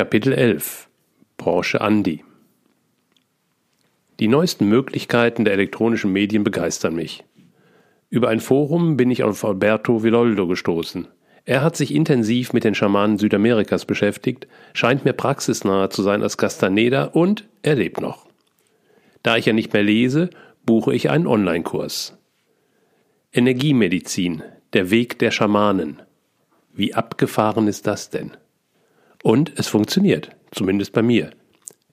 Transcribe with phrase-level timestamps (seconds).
[0.00, 0.88] Kapitel 11
[1.36, 2.24] Branche Andi
[4.18, 7.22] Die neuesten Möglichkeiten der elektronischen Medien begeistern mich.
[8.08, 11.06] Über ein Forum bin ich auf Alberto Villoldo gestoßen.
[11.44, 16.38] Er hat sich intensiv mit den Schamanen Südamerikas beschäftigt, scheint mir praxisnaher zu sein als
[16.38, 18.26] Castaneda und er lebt noch.
[19.22, 20.30] Da ich ja nicht mehr lese,
[20.64, 22.16] buche ich einen Online-Kurs.
[23.34, 26.00] Energiemedizin, der Weg der Schamanen.
[26.72, 28.30] Wie abgefahren ist das denn?
[29.22, 31.30] Und es funktioniert, zumindest bei mir.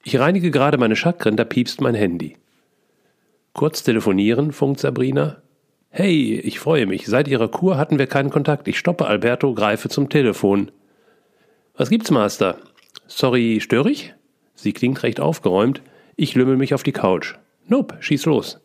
[0.03, 2.37] Ich reinige gerade meine Chakren, da piepst mein Handy.
[3.53, 5.41] Kurz telefonieren, funkt Sabrina.
[5.89, 7.07] Hey, ich freue mich.
[7.07, 8.67] Seit Ihrer Kur hatten wir keinen Kontakt.
[8.67, 10.71] Ich stoppe Alberto, greife zum Telefon.
[11.75, 12.57] Was gibt's, Master?
[13.07, 14.13] Sorry, störe ich?
[14.53, 15.81] Sie klingt recht aufgeräumt.
[16.15, 17.35] Ich lümmel mich auf die Couch.
[17.67, 18.59] Nope, schieß los.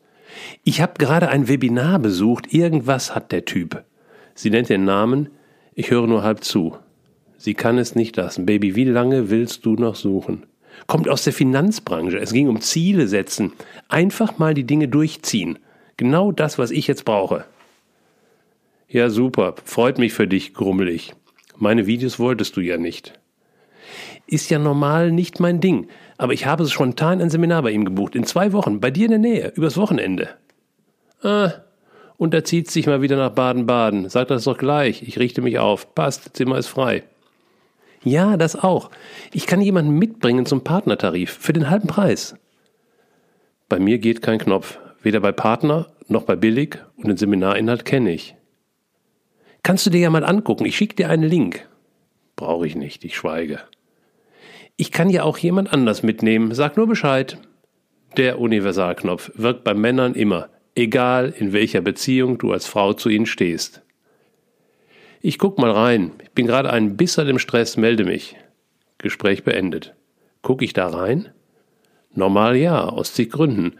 [0.64, 2.52] Ich hab gerade ein Webinar besucht.
[2.52, 3.82] Irgendwas hat der Typ.
[4.34, 5.30] Sie nennt den Namen.
[5.74, 6.76] Ich höre nur halb zu.
[7.42, 8.46] Sie kann es nicht lassen.
[8.46, 10.44] Baby, wie lange willst du noch suchen?
[10.86, 12.16] Kommt aus der Finanzbranche.
[12.20, 13.52] Es ging um Ziele setzen.
[13.88, 15.58] Einfach mal die Dinge durchziehen.
[15.96, 17.44] Genau das, was ich jetzt brauche.
[18.86, 19.56] Ja, super.
[19.64, 21.14] Freut mich für dich, grummelig.
[21.56, 23.18] Meine Videos wolltest du ja nicht.
[24.28, 25.88] Ist ja normal nicht mein Ding.
[26.18, 28.14] Aber ich habe spontan ein Seminar bei ihm gebucht.
[28.14, 28.78] In zwei Wochen.
[28.78, 29.52] Bei dir in der Nähe.
[29.56, 30.28] Übers Wochenende.
[31.24, 31.54] Ah,
[32.18, 34.08] und er zieht sich mal wieder nach Baden-Baden.
[34.10, 35.02] Sag das doch gleich.
[35.02, 35.92] Ich richte mich auf.
[35.96, 36.36] Passt.
[36.36, 37.02] Zimmer ist frei.
[38.04, 38.90] Ja, das auch.
[39.32, 42.34] Ich kann jemanden mitbringen zum Partnertarif für den halben Preis.
[43.68, 48.12] Bei mir geht kein Knopf, weder bei Partner noch bei billig und den Seminarinhalt kenne
[48.12, 48.34] ich.
[49.62, 51.68] Kannst du dir ja mal angucken, ich schicke dir einen Link.
[52.34, 53.60] Brauche ich nicht, ich schweige.
[54.76, 57.38] Ich kann ja auch jemand anders mitnehmen, sag nur Bescheid.
[58.16, 63.26] Der Universalknopf wirkt bei Männern immer, egal in welcher Beziehung du als Frau zu ihnen
[63.26, 63.81] stehst.
[65.24, 66.10] Ich guck mal rein.
[66.20, 68.36] Ich bin gerade ein bisschen im Stress, melde mich.
[68.98, 69.94] Gespräch beendet.
[70.42, 71.28] Guck ich da rein?
[72.12, 73.74] Normal ja, aus zig Gründen.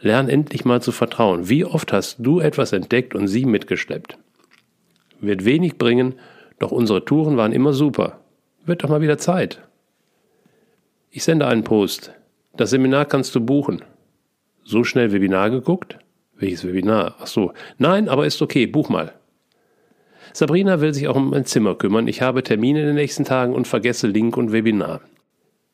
[0.00, 1.50] Lern endlich mal zu vertrauen.
[1.50, 4.16] Wie oft hast du etwas entdeckt und sie mitgeschleppt?
[5.20, 6.14] Wird wenig bringen,
[6.58, 8.20] doch unsere Touren waren immer super.
[8.64, 9.60] Wird doch mal wieder Zeit.
[11.10, 12.14] Ich sende einen Post.
[12.56, 13.82] Das Seminar kannst du buchen.
[14.64, 15.98] So schnell Webinar geguckt?
[16.36, 17.16] Welches Webinar?
[17.20, 17.52] Ach so.
[17.76, 19.12] Nein, aber ist okay, buch mal.
[20.36, 22.08] Sabrina will sich auch um mein Zimmer kümmern.
[22.08, 25.00] Ich habe Termine in den nächsten Tagen und vergesse Link und Webinar.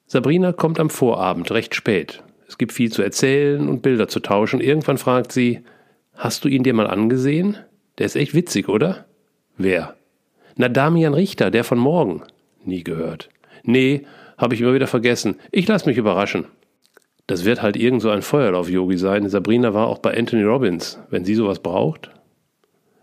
[0.06, 2.22] Sabrina kommt am Vorabend, recht spät.
[2.46, 4.60] Es gibt viel zu erzählen und Bilder zu tauschen.
[4.60, 5.60] Irgendwann fragt sie,
[6.14, 7.56] hast du ihn dir mal angesehen?
[7.96, 9.06] Der ist echt witzig, oder?
[9.56, 9.96] Wer?
[10.56, 12.22] Na, Damian Richter, der von morgen.
[12.62, 13.30] Nie gehört.
[13.62, 14.04] Nee,
[14.36, 15.36] habe ich immer wieder vergessen.
[15.52, 16.44] Ich lass mich überraschen.
[17.26, 19.26] Das wird halt irgend so ein Feuerlauf-Yogi sein.
[19.30, 20.98] Sabrina war auch bei Anthony Robbins.
[21.08, 22.10] Wenn sie sowas braucht,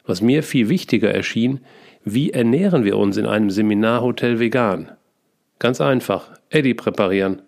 [0.07, 1.59] was mir viel wichtiger erschien,
[2.03, 4.91] wie ernähren wir uns in einem Seminarhotel vegan?
[5.59, 7.41] Ganz einfach, Eddy präparieren.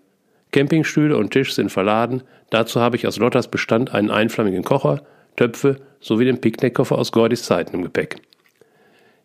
[0.52, 5.04] Campingstühle und Tisch sind verladen, dazu habe ich aus Lottas Bestand einen einflammigen Kocher,
[5.36, 8.18] Töpfe sowie den Picknickkoffer aus Gordis Zeiten im Gepäck.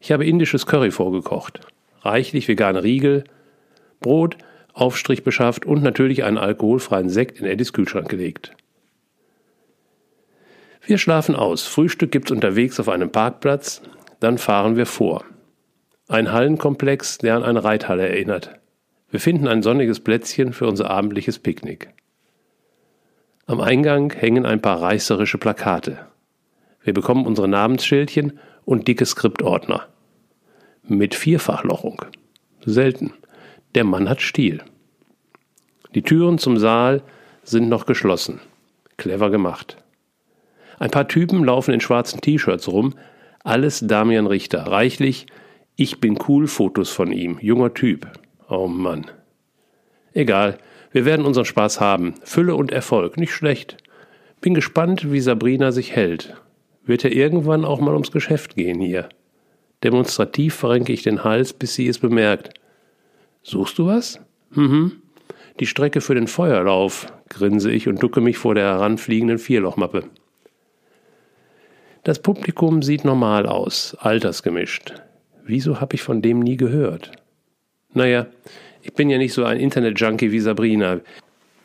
[0.01, 1.61] Ich habe indisches Curry vorgekocht,
[2.03, 3.25] reichlich vegane Riegel,
[4.01, 4.37] Brot,
[4.75, 8.53] Aufstrich beschafft und natürlich einen alkoholfreien Sekt in Eddys Kühlschrank gelegt.
[10.87, 11.67] Wir schlafen aus.
[11.67, 13.81] Frühstück gibt's unterwegs auf einem Parkplatz.
[14.21, 15.25] Dann fahren wir vor.
[16.09, 18.61] Ein Hallenkomplex, der an eine Reithalle erinnert.
[19.11, 21.89] Wir finden ein sonniges Plätzchen für unser abendliches Picknick.
[23.47, 26.07] Am Eingang hängen ein paar reißerische Plakate.
[26.83, 29.89] Wir bekommen unsere Namensschildchen und dicke Skriptordner.
[30.83, 32.03] Mit Vierfachlochung.
[32.67, 33.15] Selten.
[33.75, 34.63] Der Mann hat Stil.
[35.95, 37.03] Die Türen zum Saal
[37.43, 38.41] sind noch geschlossen.
[38.97, 39.84] Clever gemacht.
[40.79, 42.95] Ein paar Typen laufen in schwarzen T-Shirts rum,
[43.43, 45.27] alles Damian Richter, reichlich
[45.77, 48.07] Ich bin cool Fotos von ihm, junger Typ.
[48.49, 49.07] Oh Mann.
[50.13, 50.59] Egal,
[50.93, 52.15] wir werden unseren Spaß haben.
[52.23, 53.77] Fülle und Erfolg, nicht schlecht.
[54.41, 56.35] Bin gespannt, wie Sabrina sich hält.
[56.85, 59.09] Wird er irgendwann auch mal ums Geschäft gehen hier?
[59.83, 62.55] Demonstrativ verrenke ich den Hals, bis sie es bemerkt.
[63.43, 64.21] Suchst du was?
[64.51, 65.03] Mhm.
[65.61, 70.05] Die Strecke für den Feuerlauf, grinse ich und ducke mich vor der heranfliegenden Vierlochmappe.
[72.05, 74.93] Das Publikum sieht normal aus, altersgemischt.
[75.43, 77.13] Wieso habe ich von dem nie gehört?
[77.95, 78.27] Naja,
[78.83, 81.01] ich bin ja nicht so ein Internet-Junkie wie Sabrina.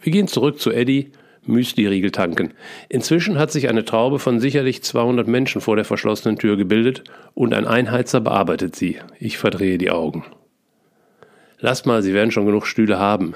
[0.01, 1.11] Wir gehen zurück zu Eddie,
[1.45, 2.53] Müsli-Riegel tanken.
[2.87, 7.03] Inzwischen hat sich eine Traube von sicherlich 200 Menschen vor der verschlossenen Tür gebildet
[7.33, 8.97] und ein Einheizer bearbeitet sie.
[9.19, 10.23] Ich verdrehe die Augen.
[11.59, 13.33] Lass mal, Sie werden schon genug Stühle haben.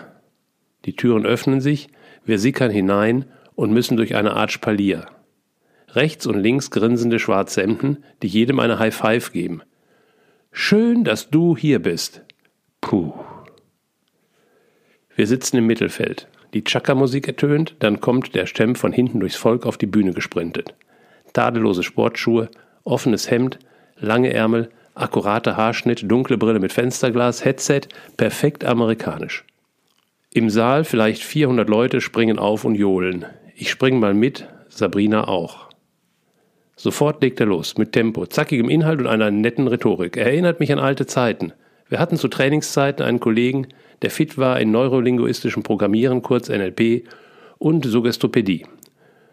[0.86, 1.90] Die Türen öffnen sich,
[2.24, 3.26] wir sickern hinein
[3.56, 5.08] und müssen durch eine Art Spalier.
[5.96, 9.62] Rechts und links grinsende schwarze Hemden, die jedem eine High Five geben.
[10.52, 12.22] Schön, dass du hier bist.
[12.82, 13.14] Puh.
[15.16, 16.28] Wir sitzen im Mittelfeld.
[16.54, 20.76] Die Chaka-Musik ertönt, dann kommt der Stemp von hinten durchs Volk auf die Bühne gesprintet.
[21.34, 22.50] Tadellose Sportschuhe,
[22.84, 23.60] offenes Hemd,
[23.98, 27.82] lange Ärmel, akkurater Haarschnitt, dunkle Brille mit Fensterglas, Headset,
[28.18, 29.46] perfekt amerikanisch.
[30.32, 33.26] Im Saal vielleicht 400 Leute springen auf und johlen.
[33.56, 35.63] Ich spring mal mit, Sabrina auch.
[36.84, 40.18] Sofort legt er los, mit Tempo, zackigem Inhalt und einer netten Rhetorik.
[40.18, 41.54] Er erinnert mich an alte Zeiten.
[41.88, 43.68] Wir hatten zu Trainingszeiten einen Kollegen,
[44.02, 47.08] der fit war in neurolinguistischem Programmieren, kurz NLP,
[47.58, 48.66] und Suggestopädie.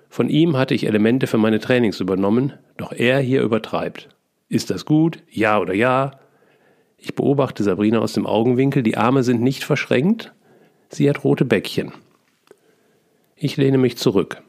[0.08, 4.10] Von ihm hatte ich Elemente für meine Trainings übernommen, doch er hier übertreibt.
[4.48, 5.18] Ist das gut?
[5.28, 6.20] Ja oder ja?
[6.98, 10.32] Ich beobachte Sabrina aus dem Augenwinkel, die Arme sind nicht verschränkt,
[10.88, 11.90] Sie hat rote Bäckchen.
[13.34, 14.40] Ich lehne mich zurück.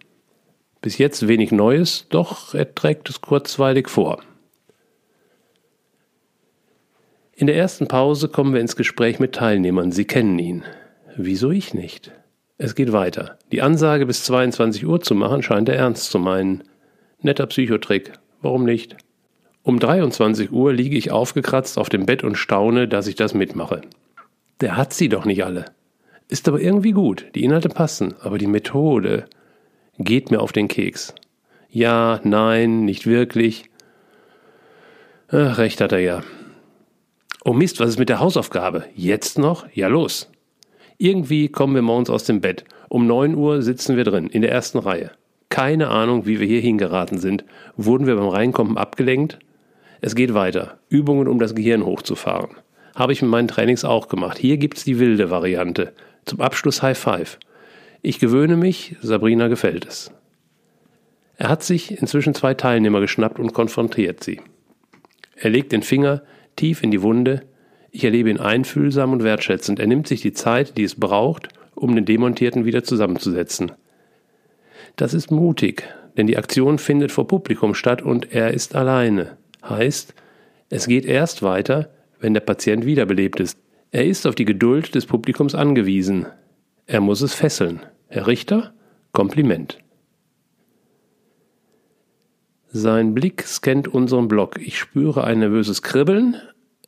[0.82, 4.22] Bis jetzt wenig Neues, doch er trägt es kurzweilig vor.
[7.36, 9.92] In der ersten Pause kommen wir ins Gespräch mit Teilnehmern.
[9.92, 10.64] Sie kennen ihn.
[11.16, 12.12] Wieso ich nicht?
[12.58, 13.38] Es geht weiter.
[13.52, 16.64] Die Ansage bis 22 Uhr zu machen scheint er ernst zu meinen.
[17.22, 18.14] Netter Psychotrick.
[18.42, 18.96] Warum nicht?
[19.64, 23.82] Um 23 Uhr liege ich aufgekratzt auf dem Bett und staune, dass ich das mitmache.
[24.62, 25.66] Der hat sie doch nicht alle.
[26.28, 27.26] Ist aber irgendwie gut.
[27.36, 29.26] Die Inhalte passen, aber die Methode
[29.98, 31.14] geht mir auf den Keks.
[31.70, 33.66] Ja, nein, nicht wirklich.
[35.30, 36.24] Ach, recht hat er ja.
[37.44, 38.86] Oh Mist, was ist mit der Hausaufgabe?
[38.96, 39.66] Jetzt noch?
[39.74, 40.30] Ja, los.
[40.98, 42.66] Irgendwie kommen wir morgens aus dem Bett.
[42.90, 45.12] Um neun Uhr sitzen wir drin, in der ersten Reihe.
[45.50, 47.46] Keine Ahnung, wie wir hier hingeraten sind.
[47.78, 49.40] Wurden wir beim Reinkommen abgelenkt?
[50.02, 50.80] Es geht weiter.
[50.90, 52.52] Übungen, um das Gehirn hochzufahren.
[52.96, 54.38] Habe ich mit meinen Trainings auch gemacht.
[54.38, 55.94] Hier gibt's die wilde Variante.
[56.26, 57.40] Zum Abschluss High Five.
[58.02, 60.12] Ich gewöhne mich, Sabrina gefällt es.
[61.38, 64.42] Er hat sich inzwischen zwei Teilnehmer geschnappt und konfrontiert sie.
[65.36, 66.24] Er legt den Finger
[66.56, 67.44] tief in die Wunde.
[67.92, 69.80] Ich erlebe ihn einfühlsam und wertschätzend.
[69.80, 73.72] Er nimmt sich die Zeit, die es braucht, um den Demontierten wieder zusammenzusetzen.
[74.96, 75.84] Das ist mutig,
[76.18, 79.38] denn die Aktion findet vor Publikum statt und er ist alleine.
[79.68, 80.14] Heißt,
[80.70, 81.90] es geht erst weiter,
[82.20, 83.58] wenn der Patient wiederbelebt ist.
[83.92, 86.28] Er ist auf die Geduld des Publikums angewiesen.
[86.86, 87.82] Er muss es fesseln.
[88.08, 88.74] Herr Richter,
[89.12, 89.80] Kompliment.
[92.68, 94.58] Sein Blick scannt unseren Block.
[94.60, 96.38] Ich spüre ein nervöses Kribbeln.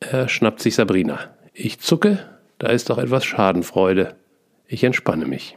[0.00, 1.34] Er schnappt sich Sabrina.
[1.52, 2.18] Ich zucke,
[2.58, 4.14] da ist doch etwas Schadenfreude.
[4.66, 5.56] Ich entspanne mich.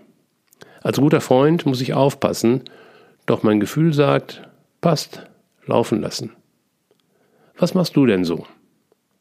[0.81, 2.63] Als guter Freund muss ich aufpassen,
[3.25, 4.41] doch mein Gefühl sagt,
[4.81, 5.27] passt,
[5.65, 6.33] laufen lassen.
[7.57, 8.45] Was machst du denn so?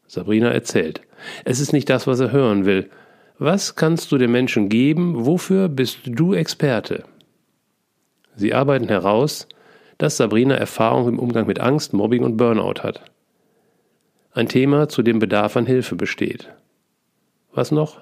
[0.06, 1.00] Sabrina erzählt.
[1.44, 2.90] Es ist nicht das, was er hören will.
[3.38, 5.26] Was kannst du den Menschen geben?
[5.26, 7.04] Wofür bist du Experte?
[8.34, 9.46] Sie arbeiten heraus,
[9.98, 13.02] dass Sabrina Erfahrung im Umgang mit Angst, Mobbing und Burnout hat.
[14.32, 16.48] Ein Thema, zu dem Bedarf an Hilfe besteht.
[17.52, 18.00] Was noch?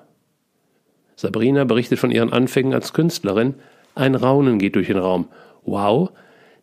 [1.17, 3.55] Sabrina berichtet von ihren Anfängen als Künstlerin.
[3.97, 5.29] Ein Raunen geht durch den Raum.
[5.65, 6.11] Wow,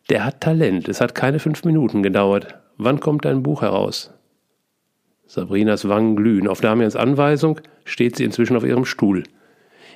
[0.08, 0.88] der hat Talent.
[0.88, 2.58] Es hat keine fünf Minuten gedauert.
[2.78, 4.12] Wann kommt dein Buch heraus?
[5.32, 6.46] Sabrinas Wangen glühen.
[6.46, 9.22] Auf Damians Anweisung steht sie inzwischen auf ihrem Stuhl.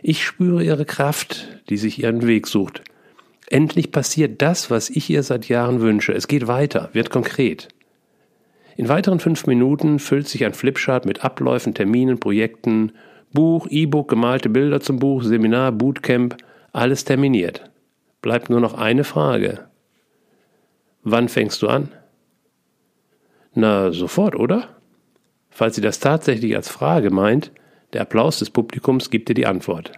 [0.02, 2.80] Ich spüre ihre Kraft, die sich ihren Weg sucht.
[3.50, 6.14] Endlich passiert das, was ich ihr seit Jahren wünsche.
[6.14, 7.68] Es geht weiter, wird konkret.
[8.78, 12.92] In weiteren fünf Minuten füllt sich ein Flipchart mit Abläufen, Terminen, Projekten,
[13.34, 16.38] Buch, E-Book, gemalte Bilder zum Buch, Seminar, Bootcamp,
[16.72, 17.70] alles terminiert.
[18.22, 19.66] Bleibt nur noch eine Frage.
[21.02, 21.92] Wann fängst du an?
[23.52, 24.75] Na, sofort, oder?
[25.56, 27.50] Falls sie das tatsächlich als Frage meint,
[27.94, 29.90] der Applaus des Publikums gibt ihr die Antwort.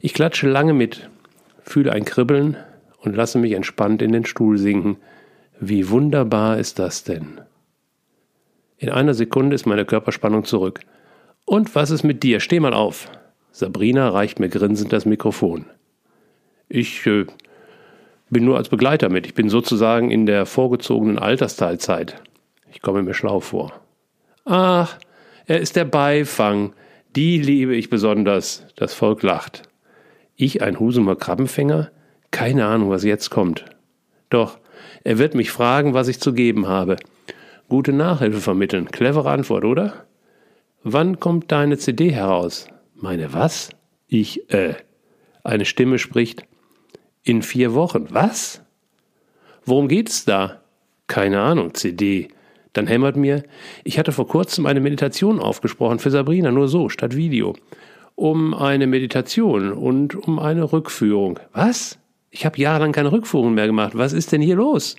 [0.00, 1.08] Ich klatsche lange mit,
[1.62, 2.56] fühle ein Kribbeln
[2.98, 4.96] und lasse mich entspannt in den Stuhl sinken.
[5.60, 7.42] Wie wunderbar ist das denn?
[8.76, 10.80] In einer Sekunde ist meine Körperspannung zurück.
[11.44, 12.40] Und was ist mit dir?
[12.40, 13.08] Steh mal auf.
[13.52, 15.66] Sabrina reicht mir grinsend das Mikrofon.
[16.68, 17.26] Ich äh,
[18.30, 19.28] bin nur als Begleiter mit.
[19.28, 22.20] Ich bin sozusagen in der vorgezogenen Altersteilzeit.
[22.72, 23.72] Ich komme mir schlau vor.
[24.44, 24.98] Ach,
[25.46, 26.72] er ist der Beifang.
[27.14, 28.66] Die liebe ich besonders.
[28.76, 29.62] Das Volk lacht.
[30.36, 31.90] Ich ein Husumer Krabbenfänger?
[32.30, 33.64] Keine Ahnung, was jetzt kommt.
[34.30, 34.58] Doch,
[35.04, 36.96] er wird mich fragen, was ich zu geben habe.
[37.68, 38.90] Gute Nachhilfe vermitteln.
[38.90, 40.06] Clevere Antwort, oder?
[40.82, 42.66] Wann kommt deine CD heraus?
[42.94, 43.70] Meine was?
[44.08, 44.74] Ich, äh.
[45.44, 46.44] Eine Stimme spricht.
[47.22, 48.06] In vier Wochen.
[48.10, 48.62] Was?
[49.64, 50.60] Worum geht es da?
[51.06, 52.28] Keine Ahnung, CD.
[52.72, 53.42] Dann hämmert mir,
[53.84, 57.54] ich hatte vor kurzem eine Meditation aufgesprochen für Sabrina, nur so, statt Video.
[58.14, 61.38] Um eine Meditation und um eine Rückführung.
[61.52, 61.98] Was?
[62.30, 63.92] Ich habe jahrelang keine Rückführung mehr gemacht.
[63.94, 64.96] Was ist denn hier los?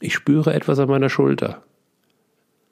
[0.00, 1.62] Ich spüre etwas an meiner Schulter.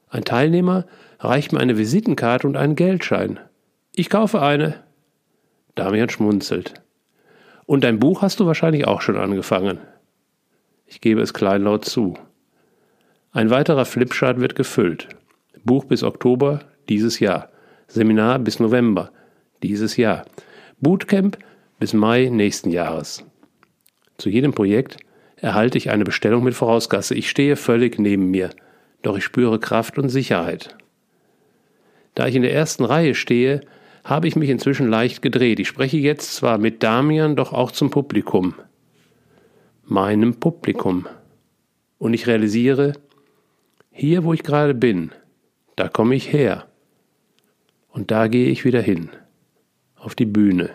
[0.08, 0.86] Ein Teilnehmer
[1.18, 3.40] reicht mir eine Visitenkarte und einen Geldschein.
[3.96, 4.84] Ich kaufe eine.
[5.74, 6.74] Damian schmunzelt.
[7.66, 9.78] Und dein Buch hast du wahrscheinlich auch schon angefangen.
[10.86, 12.14] Ich gebe es kleinlaut zu.
[13.34, 15.08] Ein weiterer Flipchart wird gefüllt.
[15.64, 17.48] Buch bis Oktober dieses Jahr.
[17.88, 19.10] Seminar bis November
[19.60, 20.24] dieses Jahr.
[20.80, 21.36] Bootcamp
[21.80, 23.24] bis Mai nächsten Jahres.
[24.18, 24.98] Zu jedem Projekt
[25.34, 27.16] erhalte ich eine Bestellung mit Vorausgasse.
[27.16, 28.50] Ich stehe völlig neben mir,
[29.02, 30.76] doch ich spüre Kraft und Sicherheit.
[32.14, 33.62] Da ich in der ersten Reihe stehe,
[34.04, 35.58] habe ich mich inzwischen leicht gedreht.
[35.58, 38.54] Ich spreche jetzt zwar mit Damian, doch auch zum Publikum.
[39.84, 41.08] Meinem Publikum.
[41.98, 42.92] Und ich realisiere,
[43.96, 45.12] hier wo ich gerade bin,
[45.76, 46.66] da komme ich her.
[47.88, 49.08] Und da gehe ich wieder hin.
[49.94, 50.70] Auf die Bühne.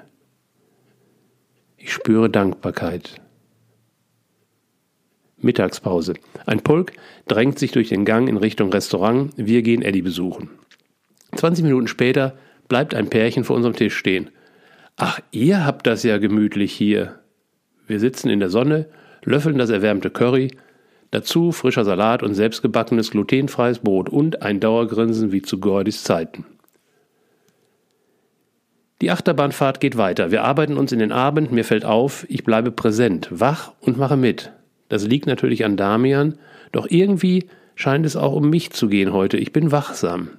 [1.76, 3.16] Ich spüre Dankbarkeit.
[5.38, 6.14] Mittagspause.
[6.46, 6.94] Ein Pulk
[7.28, 9.34] drängt sich durch den Gang in Richtung Restaurant.
[9.36, 10.50] Wir gehen Eddie besuchen.
[11.36, 12.38] 20 Minuten später
[12.70, 14.30] bleibt ein Pärchen vor unserem Tisch stehen.
[14.96, 17.20] Ach, ihr habt das ja gemütlich hier.
[17.86, 18.88] Wir sitzen in der Sonne,
[19.24, 20.52] löffeln das erwärmte Curry,
[21.12, 26.46] dazu frischer Salat und selbstgebackenes glutenfreies Brot und ein Dauergrinsen wie zu Gordis Zeiten.
[29.02, 30.30] Die Achterbahnfahrt geht weiter.
[30.30, 34.18] Wir arbeiten uns in den Abend, mir fällt auf, ich bleibe präsent, wach und mache
[34.18, 34.52] mit.
[34.90, 36.38] Das liegt natürlich an Damian,
[36.72, 39.38] doch irgendwie scheint es auch um mich zu gehen heute.
[39.38, 40.30] Ich bin wachsam.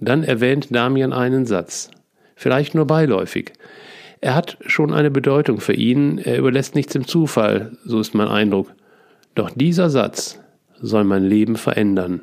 [0.00, 1.90] Dann erwähnt Damian einen Satz,
[2.34, 3.52] vielleicht nur beiläufig.
[4.20, 8.28] Er hat schon eine Bedeutung für ihn, er überlässt nichts im Zufall, so ist mein
[8.28, 8.72] Eindruck.
[9.38, 10.40] Doch dieser Satz
[10.80, 12.22] soll mein Leben verändern.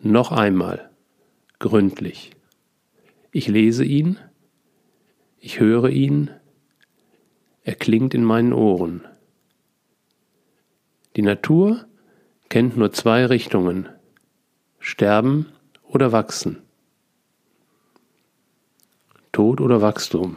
[0.00, 0.90] Noch einmal,
[1.58, 2.30] gründlich.
[3.32, 4.16] Ich lese ihn,
[5.40, 6.30] ich höre ihn,
[7.64, 9.08] er klingt in meinen Ohren.
[11.16, 11.84] Die Natur
[12.48, 13.88] kennt nur zwei Richtungen,
[14.78, 15.46] sterben
[15.82, 16.62] oder wachsen?
[19.32, 20.36] Tod oder Wachstum?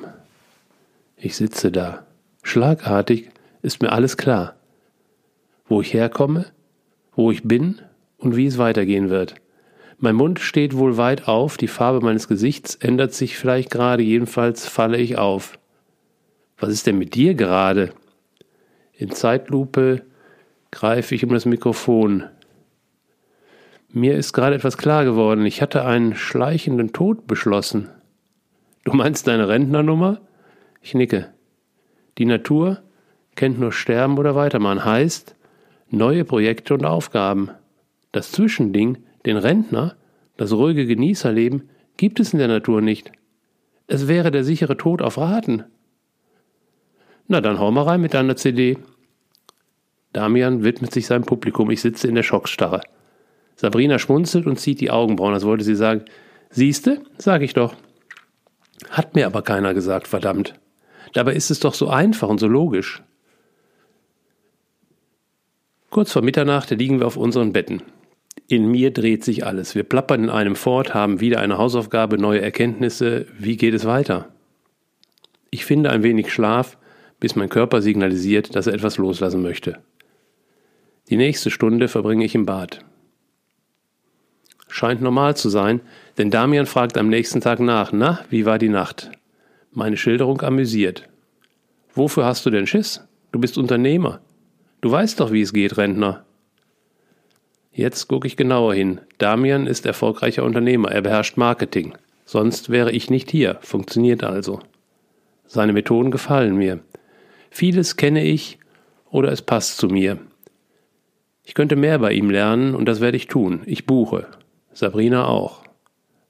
[1.18, 2.08] Ich sitze da.
[2.42, 3.30] Schlagartig
[3.62, 4.56] ist mir alles klar.
[5.72, 6.48] Wo ich herkomme,
[7.16, 7.80] wo ich bin
[8.18, 9.36] und wie es weitergehen wird.
[10.00, 14.68] Mein Mund steht wohl weit auf, die Farbe meines Gesichts ändert sich vielleicht gerade, jedenfalls
[14.68, 15.58] falle ich auf.
[16.58, 17.94] Was ist denn mit dir gerade?
[18.92, 20.02] In Zeitlupe
[20.72, 22.26] greife ich um das Mikrofon.
[23.94, 25.46] Mir ist gerade etwas klar geworden.
[25.46, 27.88] Ich hatte einen schleichenden Tod beschlossen.
[28.84, 30.20] Du meinst deine Rentnernummer?
[30.82, 31.30] Ich nicke.
[32.18, 32.82] Die Natur
[33.36, 34.84] kennt nur Sterben oder Weitermachen.
[34.84, 35.38] Heißt,
[35.92, 37.50] neue Projekte und Aufgaben.
[38.12, 39.96] Das Zwischending, den Rentner,
[40.38, 43.12] das ruhige Genießerleben, gibt es in der Natur nicht.
[43.88, 45.64] Es wäre der sichere Tod auf Raten.
[47.28, 48.78] Na dann hau mal rein mit deiner CD.
[50.14, 51.70] Damian widmet sich seinem Publikum.
[51.72, 52.82] Ich sitze in der Schockstarre.
[53.56, 56.06] Sabrina schmunzelt und zieht die Augenbrauen, als wollte sie sagen,
[56.50, 57.76] siehste, sag ich doch.
[58.90, 60.56] Hat mir aber keiner gesagt, verdammt.
[61.14, 63.04] Dabei ist es doch so einfach und so logisch.
[65.92, 67.84] Kurz vor Mitternacht liegen wir auf unseren Betten.
[68.48, 69.76] In mir dreht sich alles.
[69.76, 73.28] Wir plappern in einem fort, haben wieder eine Hausaufgabe, neue Erkenntnisse.
[73.38, 74.30] Wie geht es weiter?
[75.52, 76.80] Ich finde ein wenig Schlaf,
[77.20, 79.78] bis mein Körper signalisiert, dass er etwas loslassen möchte.
[81.12, 82.84] Die nächste Stunde verbringe ich im Bad
[84.72, 85.82] scheint normal zu sein,
[86.18, 89.12] denn Damian fragt am nächsten Tag nach, na, wie war die Nacht?
[89.72, 91.08] Meine Schilderung amüsiert.
[91.94, 93.06] Wofür hast du denn Schiss?
[93.32, 94.22] Du bist Unternehmer.
[94.82, 96.26] Du weißt doch, wie es geht, Rentner.
[97.72, 99.00] Jetzt gucke ich genauer hin.
[99.18, 101.94] Damian ist erfolgreicher Unternehmer, er beherrscht Marketing.
[102.26, 104.60] Sonst wäre ich nicht hier, funktioniert also.
[105.46, 106.80] Seine Methoden gefallen mir.
[107.50, 108.58] Vieles kenne ich
[109.10, 110.18] oder es passt zu mir.
[111.44, 113.62] Ich könnte mehr bei ihm lernen und das werde ich tun.
[113.66, 114.28] Ich buche.
[114.74, 115.64] Sabrina auch.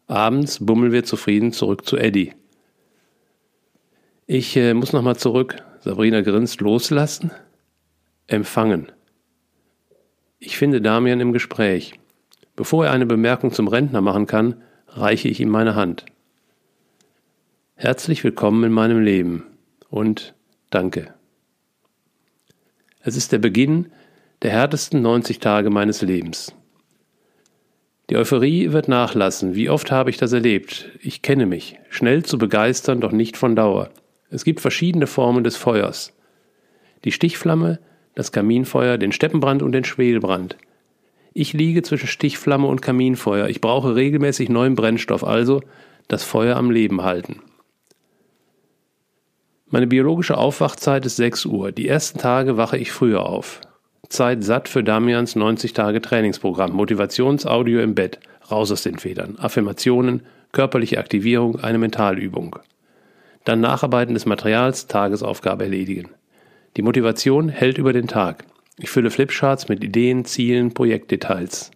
[0.08, 2.34] Abends bummeln wir zufrieden zurück zu Eddie.
[4.26, 5.58] Ich äh, muss nochmal zurück.
[5.82, 6.62] Sabrina grinst.
[6.62, 7.32] Loslassen?
[8.32, 8.90] Empfangen.
[10.40, 12.00] Ich finde Damian im Gespräch.
[12.56, 16.06] Bevor er eine Bemerkung zum Rentner machen kann, reiche ich ihm meine Hand.
[17.76, 19.44] Herzlich willkommen in meinem Leben
[19.90, 20.34] und
[20.70, 21.14] danke.
[23.02, 23.92] Es ist der Beginn
[24.44, 26.56] der härtesten 90 Tage meines Lebens.
[28.10, 29.56] Die Euphorie wird nachlassen.
[29.56, 30.90] Wie oft habe ich das erlebt?
[31.02, 31.80] Ich kenne mich.
[31.90, 33.90] Schnell zu begeistern, doch nicht von Dauer.
[34.30, 36.14] Es gibt verschiedene Formen des Feuers.
[37.04, 37.80] Die Stichflamme,
[38.16, 40.58] das Kaminfeuer, den Steppenbrand und den Schwedelbrand.
[41.34, 43.48] Ich liege zwischen Stichflamme und Kaminfeuer.
[43.48, 45.62] Ich brauche regelmäßig neuen Brennstoff, also
[46.08, 47.42] das Feuer am Leben halten.
[49.70, 51.72] Meine biologische Aufwachzeit ist 6 Uhr.
[51.72, 53.62] Die ersten Tage wache ich früher auf.
[54.10, 56.74] Zeit satt für Damians 90 Tage Trainingsprogramm.
[56.74, 58.20] Motivationsaudio im Bett.
[58.52, 59.38] Raus aus den Federn.
[59.40, 62.58] Affirmationen, körperliche Aktivierung, eine Mentalübung.
[63.46, 66.10] Dann Nacharbeiten des Materials, Tagesaufgabe erledigen.
[66.78, 68.46] Die Motivation hält über den Tag.
[68.78, 71.72] Ich fülle Flipcharts mit Ideen, Zielen, Projektdetails.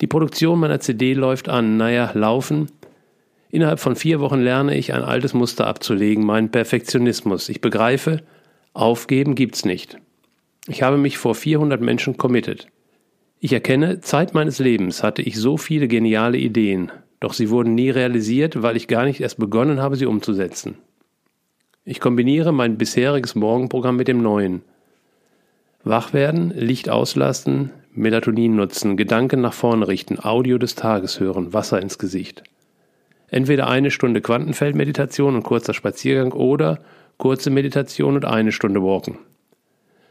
[0.00, 2.70] Die Produktion meiner CD läuft an, naja, laufen.
[3.50, 7.48] Innerhalb von vier Wochen lerne ich, ein altes Muster abzulegen, meinen Perfektionismus.
[7.48, 8.22] Ich begreife,
[8.74, 9.98] aufgeben gibt's nicht.
[10.68, 12.66] Ich habe mich vor 400 Menschen committed.
[13.40, 17.90] Ich erkenne, Zeit meines Lebens hatte ich so viele geniale Ideen, doch sie wurden nie
[17.90, 20.76] realisiert, weil ich gar nicht erst begonnen habe, sie umzusetzen.
[21.84, 24.62] Ich kombiniere mein bisheriges Morgenprogramm mit dem neuen.
[25.82, 31.82] Wach werden, Licht auslassen, Melatonin nutzen, Gedanken nach vorne richten, Audio des Tages hören, Wasser
[31.82, 32.44] ins Gesicht.
[33.28, 36.78] Entweder eine Stunde Quantenfeldmeditation und kurzer Spaziergang oder
[37.16, 39.18] kurze Meditation und eine Stunde Walken.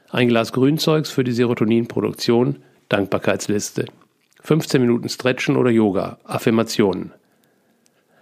[0.09, 2.57] Ein Glas Grünzeugs für die Serotoninproduktion,
[2.89, 3.85] Dankbarkeitsliste.
[4.41, 7.13] 15 Minuten Stretchen oder Yoga, Affirmationen.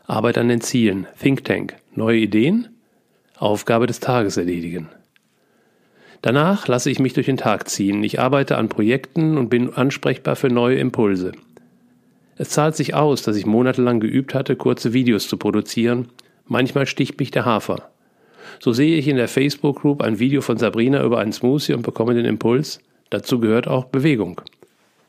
[0.05, 2.67] Arbeit an den Zielen, Think Tank, neue Ideen,
[3.39, 4.89] Aufgabe des Tages erledigen.
[6.21, 8.03] Danach lasse ich mich durch den Tag ziehen.
[8.03, 11.31] Ich arbeite an Projekten und bin ansprechbar für neue Impulse.
[12.35, 16.09] Es zahlt sich aus, dass ich monatelang geübt hatte, kurze Videos zu produzieren.
[16.45, 17.89] Manchmal sticht mich der Hafer.
[18.59, 22.13] So sehe ich in der Facebook-Group ein Video von Sabrina über einen Smoothie und bekomme
[22.13, 22.79] den Impuls,
[23.09, 24.41] dazu gehört auch Bewegung.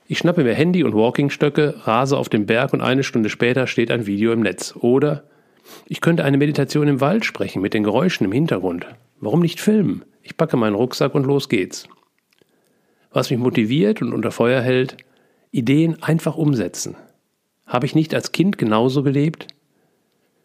[0.06, 3.90] Ich schnappe mir Handy und Walkingstöcke, rase auf den Berg und eine Stunde später steht
[3.90, 4.74] ein Video im Netz.
[4.76, 5.22] Oder
[5.86, 8.86] ich könnte eine Meditation im Wald sprechen mit den Geräuschen im Hintergrund.
[9.20, 10.04] Warum nicht filmen?
[10.22, 11.88] Ich packe meinen Rucksack und los geht's.
[13.12, 14.96] Was mich motiviert und unter Feuer hält,
[15.50, 16.96] Ideen einfach umsetzen.
[17.66, 19.48] Habe ich nicht als Kind genauso gelebt?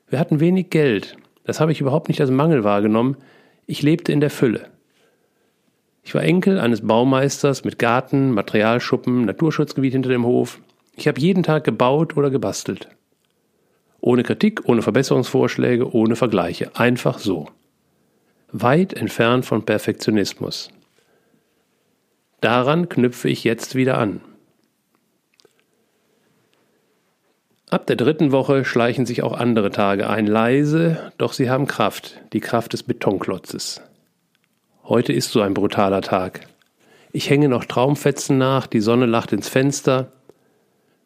[0.10, 1.17] Wir hatten wenig Geld.
[1.44, 3.17] Das habe ich überhaupt nicht als Mangel wahrgenommen.
[3.67, 4.70] Ich lebte in der Fülle.
[6.03, 10.60] Ich war Enkel eines Baumeisters mit Garten, Materialschuppen, Naturschutzgebiet hinter dem Hof.
[10.96, 12.94] Ich habe jeden Tag gebaut oder gebastelt.
[14.05, 16.69] Ohne Kritik, ohne Verbesserungsvorschläge, ohne Vergleiche.
[16.75, 17.50] Einfach so.
[18.51, 20.69] Weit entfernt von Perfektionismus.
[22.39, 24.21] Daran knüpfe ich jetzt wieder an.
[27.71, 32.21] Ab der dritten Woche schleichen sich auch andere Tage ein, leise, doch sie haben Kraft,
[32.32, 33.82] die Kraft des Betonklotzes.
[34.84, 36.41] Heute ist so ein brutaler Tag.
[37.12, 40.12] Ich hänge noch Traumfetzen nach, die Sonne lacht ins Fenster.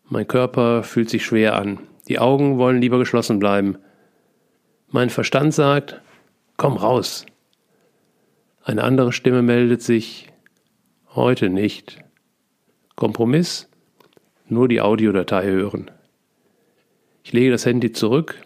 [0.10, 1.80] Mein Körper fühlt sich schwer an.
[2.10, 3.78] Die Augen wollen lieber geschlossen bleiben.
[4.90, 6.02] Mein Verstand sagt,
[6.58, 7.26] komm raus.
[8.64, 10.28] Eine andere Stimme meldet sich,
[11.14, 12.00] heute nicht.
[12.96, 13.70] Kompromiss,
[14.48, 15.92] nur die Audiodatei hören.
[17.24, 18.42] Ich lege das Handy zurück,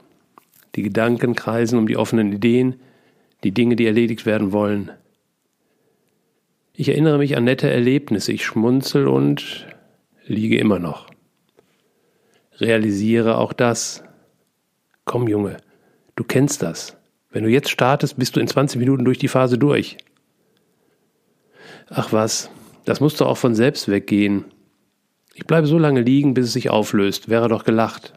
[0.75, 2.75] die Gedanken kreisen um die offenen Ideen,
[3.45, 4.91] die Dinge, die erledigt werden wollen.
[6.73, 9.67] Ich erinnere mich an nette Erlebnisse, ich schmunzel und
[10.25, 11.12] liege immer noch.
[12.63, 14.03] Realisiere auch das.
[15.05, 15.57] Komm, Junge,
[16.15, 16.97] du kennst das.
[17.29, 19.97] Wenn du jetzt startest, bist du in 20 Minuten durch die Phase durch.
[21.89, 22.49] Ach was,
[22.85, 24.45] das muss doch auch von selbst weggehen.
[25.33, 28.13] Ich bleibe so lange liegen, bis es sich auflöst, wäre doch gelacht.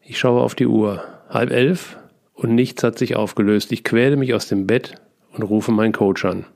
[0.00, 1.04] Ich schaue auf die Uhr.
[1.28, 1.98] Halb elf
[2.34, 3.70] und nichts hat sich aufgelöst.
[3.70, 4.94] Ich quäle mich aus dem Bett
[5.32, 6.46] und rufe meinen Coach an.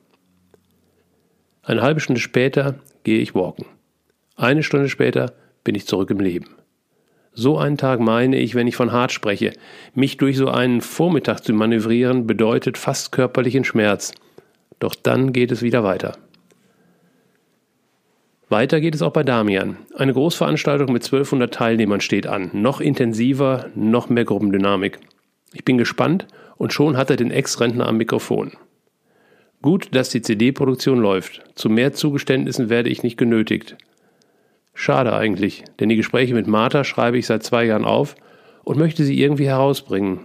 [1.63, 2.75] Eine halbe Stunde später
[3.05, 3.67] gehe ich walken.
[4.37, 6.57] Eine Stunde später bin ich zurück im Leben.
[7.33, 9.53] So einen Tag meine ich, wenn ich von hart spreche.
[9.95, 14.13] Mich durch so einen Vormittag zu manövrieren bedeutet fast körperlichen Schmerz.
[14.79, 16.17] Doch dann geht es wieder weiter.
[18.49, 19.79] Weiter geht es auch bei Damian.
[19.97, 22.51] Eine Großveranstaltung mit 1200 Teilnehmern steht an.
[22.53, 25.01] Noch intensiver, noch mehr Gruppendynamik.
[25.53, 28.53] Ich bin gespannt und schon hat er den Ex-Rentner am Mikrofon.
[29.63, 31.43] Gut, dass die CD-Produktion läuft.
[31.55, 33.77] Zu mehr Zugeständnissen werde ich nicht genötigt.
[34.75, 38.17] Schade eigentlich, denn die Gespräche mit Martha schreibe ich seit zwei Jahren auf
[38.65, 40.21] und möchte sie irgendwie herausbringen.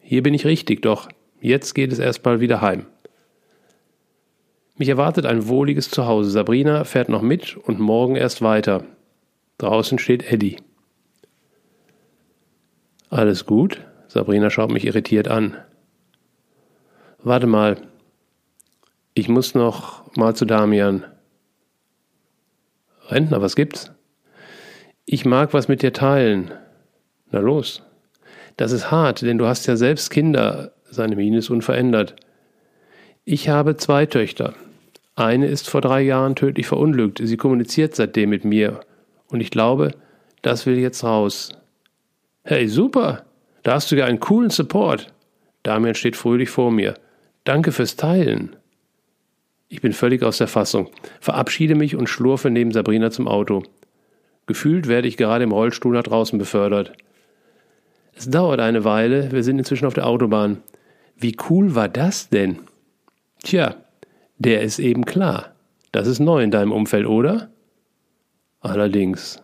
[0.00, 1.08] Hier bin ich richtig, doch
[1.40, 2.86] jetzt geht es erstmal wieder heim.
[4.76, 6.30] Mich erwartet ein wohliges Zuhause.
[6.30, 8.84] Sabrina fährt noch mit und morgen erst weiter.
[9.58, 10.56] Draußen steht Eddie.
[13.08, 13.80] Alles gut?
[14.08, 15.56] Sabrina schaut mich irritiert an.
[17.22, 17.76] Warte mal,
[19.14, 21.04] ich muss noch mal zu Damian.
[23.08, 23.92] Rentner, was gibt's?
[25.04, 26.50] Ich mag was mit dir teilen.
[27.30, 27.82] Na los.
[28.56, 30.72] Das ist hart, denn du hast ja selbst Kinder.
[30.90, 32.16] Seine Miene ist unverändert.
[33.24, 34.54] Ich habe zwei Töchter.
[35.16, 37.20] Eine ist vor drei Jahren tödlich verunglückt.
[37.22, 38.80] Sie kommuniziert seitdem mit mir.
[39.28, 39.92] Und ich glaube,
[40.42, 41.50] das will jetzt raus.
[42.44, 43.24] Hey, super!
[43.62, 45.12] Da hast du ja einen coolen Support.
[45.62, 46.94] Damian steht fröhlich vor mir.
[47.44, 48.56] Danke fürs Teilen.
[49.68, 53.62] Ich bin völlig aus der Fassung, verabschiede mich und schlurfe neben Sabrina zum Auto.
[54.46, 56.92] Gefühlt werde ich gerade im Rollstuhl nach draußen befördert.
[58.14, 60.62] Es dauert eine Weile, wir sind inzwischen auf der Autobahn.
[61.16, 62.58] Wie cool war das denn?
[63.42, 63.76] Tja,
[64.38, 65.54] der ist eben klar.
[65.92, 67.50] Das ist neu in deinem Umfeld, oder?
[68.60, 69.42] Allerdings.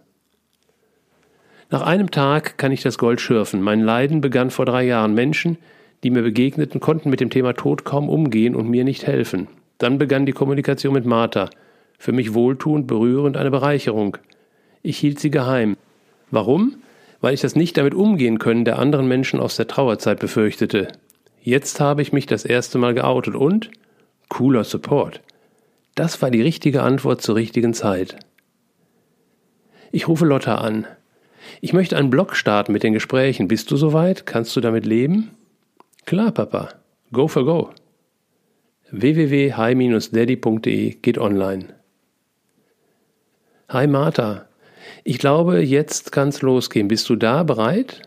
[1.71, 3.63] Nach einem Tag kann ich das Gold schürfen.
[3.63, 5.15] Mein Leiden begann vor drei Jahren.
[5.15, 5.59] Menschen,
[6.03, 9.47] die mir begegneten, konnten mit dem Thema Tod kaum umgehen und mir nicht helfen.
[9.81, 11.49] Dann begann die Kommunikation mit Martha.
[11.99, 14.19] Für mich wohltuend, berührend, eine Bereicherung.
[14.83, 15.77] Ich hielt sie geheim.
[16.31, 16.77] Warum?
[17.23, 20.89] Weil ich das nicht damit umgehen können der anderen Menschen aus der Trauerzeit befürchtete.
[21.41, 23.71] Jetzt habe ich mich das erste Mal geoutet und
[24.29, 25.23] cooler Support.
[25.95, 28.17] Das war die richtige Antwort zur richtigen Zeit.
[29.93, 30.87] Ich rufe Lotta an.
[31.63, 33.49] Ich möchte einen Blog starten mit den Gesprächen.
[33.49, 34.27] Bist du soweit?
[34.27, 35.31] Kannst du damit leben?
[36.05, 36.69] Klar, Papa.
[37.13, 37.71] Go for go.
[38.93, 41.67] www.hi-daddy.de geht online.
[43.69, 44.47] Hi Martha.
[45.05, 46.89] Ich glaube, jetzt kann's losgehen.
[46.89, 48.03] Bist du da bereit?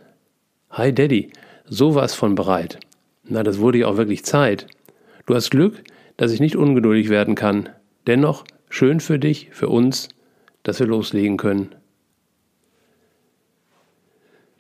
[0.72, 1.32] Hi Daddy.
[1.66, 2.80] Sowas von bereit.
[3.24, 4.68] Na, das wurde ja auch wirklich Zeit.
[5.26, 5.82] Du hast Glück,
[6.18, 7.70] dass ich nicht ungeduldig werden kann.
[8.06, 10.10] Dennoch schön für dich, für uns,
[10.64, 11.74] dass wir loslegen können.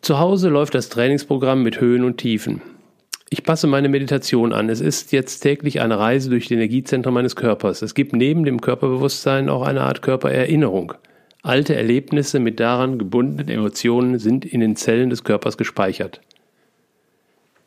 [0.02, 2.62] Zu Hause läuft das Trainingsprogramm mit Höhen und Tiefen.
[3.34, 4.70] Ich passe meine Meditation an.
[4.70, 7.82] Es ist jetzt täglich eine Reise durch die Energiezentren meines Körpers.
[7.82, 10.94] Es gibt neben dem Körperbewusstsein auch eine Art Körpererinnerung.
[11.42, 16.22] Alte Erlebnisse mit daran gebundenen Emotionen sind in den Zellen des Körpers gespeichert.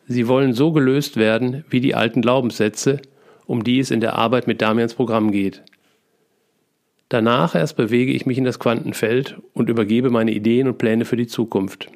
[0.07, 3.01] Sie wollen so gelöst werden wie die alten Glaubenssätze,
[3.47, 5.65] um die es in der Arbeit mit Damians Programm geht.
[7.09, 11.17] Danach erst bewege ich mich in das Quantenfeld und übergebe meine Ideen und Pläne für
[11.17, 11.91] die Zukunft.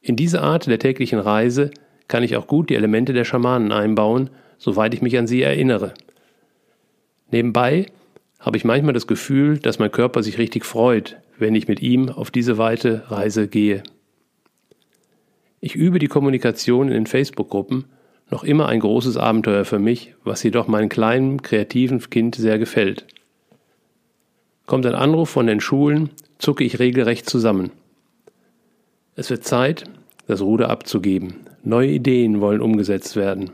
[0.00, 1.70] In diese Art der täglichen Reise
[2.08, 5.94] kann ich auch gut die Elemente der Schamanen einbauen, soweit ich mich an sie erinnere.
[7.30, 7.86] Nebenbei
[8.38, 12.08] habe ich manchmal das Gefühl, dass mein Körper sich richtig freut, wenn ich mit ihm
[12.08, 13.82] auf diese weite Reise gehe.
[15.60, 17.86] Ich übe die Kommunikation in den Facebook-Gruppen,
[18.30, 23.06] noch immer ein großes Abenteuer für mich, was jedoch meinem kleinen, kreativen Kind sehr gefällt.
[24.66, 27.70] Kommt ein Anruf von den Schulen, zucke ich regelrecht zusammen.
[29.16, 29.84] Es wird Zeit,
[30.26, 31.43] das Ruder abzugeben.
[31.66, 33.50] Neue Ideen wollen umgesetzt werden.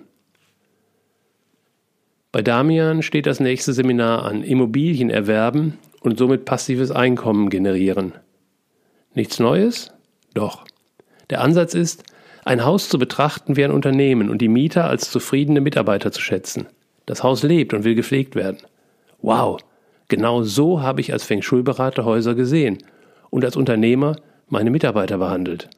[2.33, 8.13] Bei Damian steht das nächste Seminar an Immobilien erwerben und somit passives Einkommen generieren.
[9.15, 9.93] Nichts Neues?
[10.35, 10.65] Doch.
[11.31, 12.03] Der Ansatz ist,
[12.45, 16.67] ein Haus zu betrachten wie ein Unternehmen und die Mieter als zufriedene Mitarbeiter zu schätzen.
[17.07, 18.59] Das Haus lebt und will gepflegt werden.
[19.23, 19.61] Wow,
[20.09, 22.79] genau so habe ich als Feng Shui-Berater Häuser gesehen
[23.31, 24.17] und als Unternehmer
[24.49, 25.69] meine Mitarbeiter behandelt.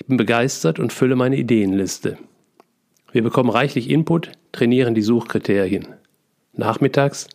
[0.00, 2.16] Ich bin begeistert und fülle meine Ideenliste.
[3.12, 5.88] Wir bekommen reichlich Input, trainieren die Suchkriterien.
[6.54, 7.28] Nachmittags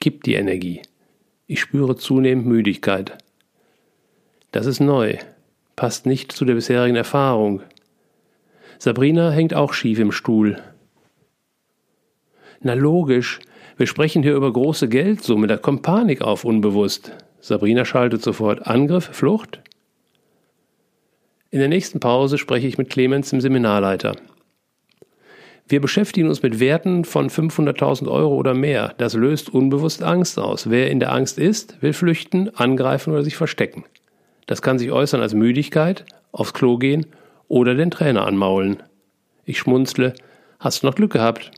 [0.00, 0.82] kippt die Energie.
[1.46, 3.16] Ich spüre zunehmend Müdigkeit.
[4.50, 5.18] Das ist neu,
[5.76, 7.62] passt nicht zu der bisherigen Erfahrung.
[8.80, 10.60] Sabrina hängt auch schief im Stuhl.
[12.60, 13.38] Na logisch,
[13.76, 17.12] wir sprechen hier über große Geldsummen, da kommt Panik auf unbewusst.
[17.40, 18.66] Sabrina schaltet sofort.
[18.66, 19.60] Angriff, Flucht?
[21.52, 24.14] In der nächsten Pause spreche ich mit Clemens, dem Seminarleiter.
[25.66, 28.94] Wir beschäftigen uns mit Werten von 500.000 Euro oder mehr.
[28.98, 30.70] Das löst unbewusst Angst aus.
[30.70, 33.84] Wer in der Angst ist, will flüchten, angreifen oder sich verstecken.
[34.46, 37.06] Das kann sich äußern als Müdigkeit, aufs Klo gehen
[37.48, 38.82] oder den Trainer anmaulen.
[39.44, 40.14] Ich schmunzle.
[40.60, 41.50] Hast du noch Glück gehabt?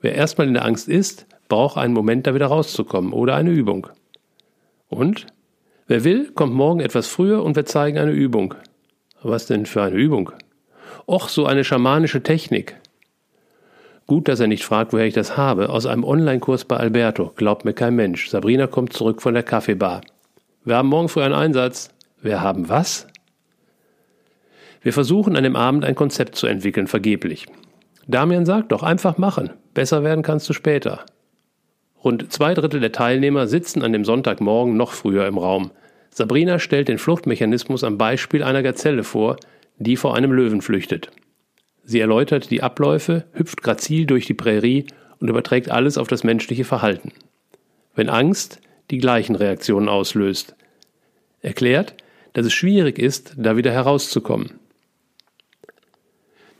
[0.00, 3.86] Wer erstmal in der Angst ist, braucht einen Moment, da wieder rauszukommen oder eine Übung.
[4.88, 5.26] Und?
[5.86, 8.54] Wer will, kommt morgen etwas früher und wir zeigen eine Übung.
[9.24, 10.30] Was denn für eine Übung?
[11.08, 12.76] Och, so eine schamanische Technik.
[14.06, 15.70] Gut, dass er nicht fragt, woher ich das habe.
[15.70, 17.32] Aus einem Online-Kurs bei Alberto.
[17.34, 18.28] Glaubt mir kein Mensch.
[18.28, 20.02] Sabrina kommt zurück von der Kaffeebar.
[20.64, 21.88] Wir haben morgen früh einen Einsatz.
[22.20, 23.06] Wir haben was?
[24.82, 27.46] Wir versuchen an dem Abend ein Konzept zu entwickeln, vergeblich.
[28.06, 29.50] Damian sagt doch, einfach machen.
[29.72, 31.06] Besser werden kannst du später.
[32.04, 35.70] Rund zwei Drittel der Teilnehmer sitzen an dem Sonntagmorgen noch früher im Raum.
[36.14, 39.36] Sabrina stellt den Fluchtmechanismus am Beispiel einer Gazelle vor,
[39.78, 41.10] die vor einem Löwen flüchtet.
[41.82, 44.86] Sie erläutert die Abläufe, hüpft grazil durch die Prärie
[45.18, 47.10] und überträgt alles auf das menschliche Verhalten.
[47.96, 48.60] Wenn Angst
[48.92, 50.54] die gleichen Reaktionen auslöst.
[51.40, 51.96] Erklärt,
[52.32, 54.52] dass es schwierig ist, da wieder herauszukommen.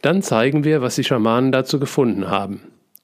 [0.02, 2.60] Dann zeigen wir, was die Schamanen dazu gefunden haben.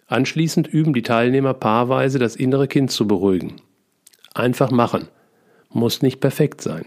[0.09, 3.61] Anschließend üben die Teilnehmer paarweise das innere Kind zu beruhigen.
[4.35, 5.07] Einfach machen.
[5.73, 6.85] Muss nicht perfekt sein.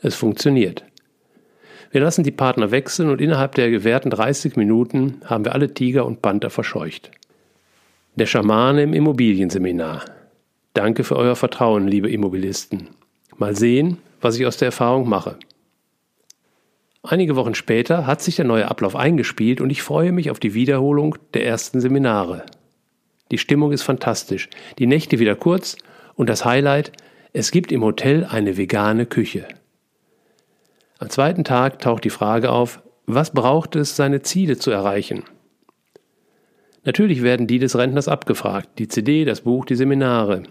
[0.00, 0.84] Es funktioniert.
[1.90, 6.04] Wir lassen die Partner wechseln und innerhalb der gewährten 30 Minuten haben wir alle Tiger
[6.04, 7.10] und Panther verscheucht.
[8.16, 10.04] Der Schamane im Immobilienseminar.
[10.74, 12.88] Danke für euer Vertrauen, liebe Immobilisten.
[13.38, 15.38] Mal sehen, was ich aus der Erfahrung mache.
[17.02, 20.54] Einige Wochen später hat sich der neue Ablauf eingespielt und ich freue mich auf die
[20.54, 22.44] Wiederholung der ersten Seminare.
[23.30, 25.76] Die Stimmung ist fantastisch, die Nächte wieder kurz
[26.14, 26.92] und das Highlight,
[27.36, 29.46] es gibt im Hotel eine vegane Küche.
[30.98, 35.22] Am zweiten Tag taucht die Frage auf, was braucht es, seine Ziele zu erreichen?
[36.84, 40.44] Natürlich werden die des Rentners abgefragt, die CD, das Buch, die Seminare.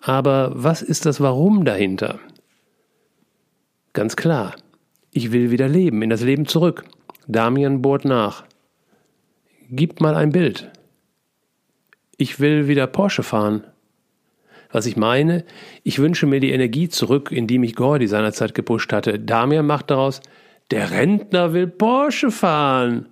[0.00, 2.18] Aber was ist das Warum dahinter?
[3.92, 4.56] Ganz klar,
[5.12, 6.86] ich will wieder leben, in das Leben zurück.
[7.28, 8.44] Damian bohrt nach.
[9.70, 10.72] Gib mal ein Bild.
[12.16, 13.62] Ich will wieder Porsche fahren.
[14.70, 15.44] Was ich meine,
[15.82, 19.18] ich wünsche mir die Energie zurück, in die mich Gordy seinerzeit gepusht hatte.
[19.18, 20.20] Damian macht daraus,
[20.70, 23.06] der Rentner will Porsche fahren.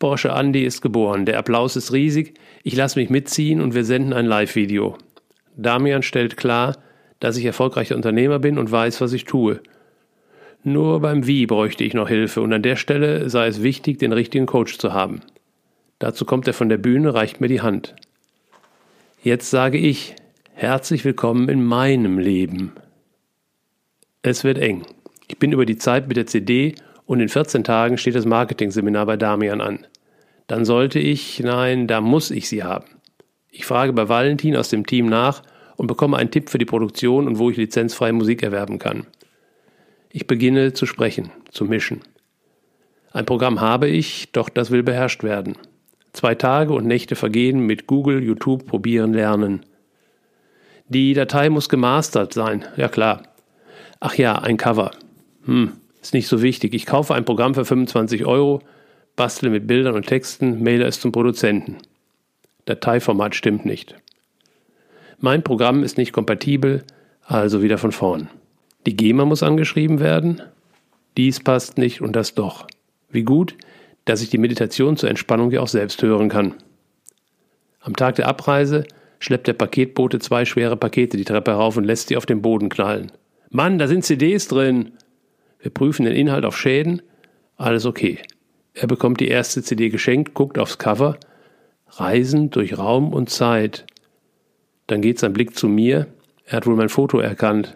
[0.00, 1.24] Porsche Andy ist geboren.
[1.24, 2.34] Der Applaus ist riesig.
[2.64, 4.98] Ich lasse mich mitziehen und wir senden ein Live-Video.
[5.56, 6.76] Damian stellt klar,
[7.20, 9.60] dass ich erfolgreicher Unternehmer bin und weiß, was ich tue.
[10.64, 14.12] Nur beim Wie bräuchte ich noch Hilfe und an der Stelle sei es wichtig, den
[14.12, 15.20] richtigen Coach zu haben.
[16.00, 17.94] Dazu kommt er von der Bühne, reicht mir die Hand.
[19.22, 20.16] Jetzt sage ich,
[20.56, 22.72] herzlich willkommen in meinem Leben.
[24.22, 24.86] Es wird eng.
[25.26, 29.04] Ich bin über die Zeit mit der CD und in 14 Tagen steht das Marketing-Seminar
[29.04, 29.84] bei Damian an.
[30.46, 32.86] Dann sollte ich, nein, da muss ich sie haben.
[33.50, 35.42] Ich frage bei Valentin aus dem Team nach
[35.76, 39.06] und bekomme einen Tipp für die Produktion und wo ich lizenzfreie Musik erwerben kann.
[40.10, 42.00] Ich beginne zu sprechen, zu mischen.
[43.10, 45.56] Ein Programm habe ich, doch das will beherrscht werden.
[46.12, 49.66] Zwei Tage und Nächte vergehen mit Google, YouTube, probieren, lernen.
[50.88, 53.22] Die Datei muss gemastert sein, ja klar.
[54.00, 54.90] Ach ja, ein Cover.
[55.46, 56.74] Hm, ist nicht so wichtig.
[56.74, 58.60] Ich kaufe ein Programm für 25 Euro,
[59.16, 61.78] bastle mit Bildern und Texten, maile es zum Produzenten.
[62.66, 63.94] Dateiformat stimmt nicht.
[65.18, 66.84] Mein Programm ist nicht kompatibel,
[67.24, 68.28] also wieder von vorn.
[68.86, 70.42] Die GEMA muss angeschrieben werden.
[71.16, 72.66] Dies passt nicht und das doch.
[73.08, 73.54] Wie gut,
[74.04, 76.54] dass ich die Meditation zur Entspannung ja auch selbst hören kann.
[77.80, 78.84] Am Tag der Abreise
[79.18, 82.68] schleppt der Paketbote zwei schwere Pakete die Treppe herauf und lässt sie auf den Boden
[82.68, 83.12] knallen.
[83.50, 84.92] Mann, da sind CDs drin!
[85.60, 87.00] Wir prüfen den Inhalt auf Schäden.
[87.56, 88.18] Alles okay.
[88.74, 91.16] Er bekommt die erste CD geschenkt, guckt aufs Cover.
[91.88, 93.86] Reisen durch Raum und Zeit.
[94.86, 96.08] Dann geht sein Blick zu mir.
[96.44, 97.74] Er hat wohl mein Foto erkannt.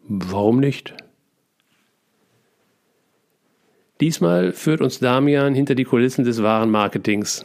[0.00, 0.94] Warum nicht?
[4.00, 7.44] Diesmal führt uns Damian hinter die Kulissen des wahren Marketings.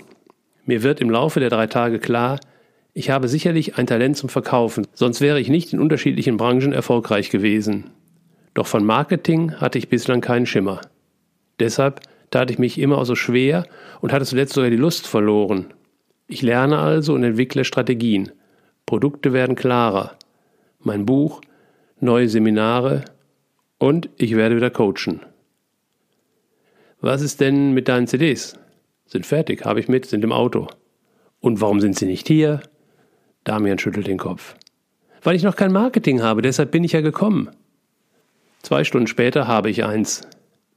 [0.66, 2.40] Mir wird im Laufe der drei Tage klar,
[2.94, 7.30] ich habe sicherlich ein Talent zum Verkaufen, sonst wäre ich nicht in unterschiedlichen Branchen erfolgreich
[7.30, 7.90] gewesen.
[8.54, 10.82] Doch von Marketing hatte ich bislang keinen Schimmer.
[11.60, 13.66] Deshalb tat ich mich immer so schwer
[14.02, 15.74] und hatte zuletzt sogar die Lust verloren.
[16.28, 18.32] Ich lerne also und entwickle Strategien.
[18.86, 20.16] Produkte werden klarer.
[20.80, 21.42] Mein Buch,
[22.00, 23.06] neue Seminare
[23.80, 25.22] und ich werde wieder coachen.
[27.02, 28.58] Was ist denn mit deinen CDs?
[29.08, 30.68] Sind fertig, habe ich mit, sind im Auto.
[31.40, 32.62] Und warum sind sie nicht hier?
[33.44, 34.56] Damian schüttelt den Kopf.
[35.22, 37.50] Weil ich noch kein Marketing habe, deshalb bin ich ja gekommen.
[38.62, 40.22] Zwei Stunden später habe ich eins.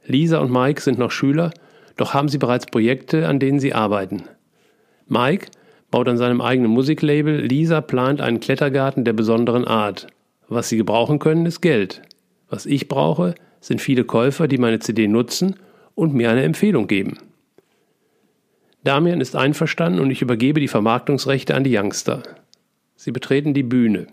[0.05, 1.53] Lisa und Mike sind noch Schüler,
[1.97, 4.25] doch haben sie bereits Projekte, an denen sie arbeiten.
[5.09, 5.47] Mike
[5.91, 10.07] baut an seinem eigenen Musiklabel, Lisa plant einen Klettergarten der besonderen Art.
[10.49, 12.03] Was sie gebrauchen können, ist Geld.
[12.49, 15.57] Was ich brauche, sind viele Käufer, die meine CD nutzen
[15.95, 17.19] und mir eine Empfehlung geben.
[18.85, 22.23] Damian ist einverstanden und ich übergebe die Vermarktungsrechte an die Youngster.
[22.97, 24.07] Sie betreten die Bühne,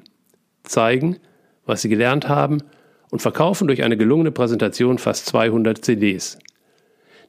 [0.64, 1.18] zeigen,
[1.66, 2.60] was sie gelernt haben
[3.10, 6.38] und verkaufen durch eine gelungene Präsentation fast 200 CDs.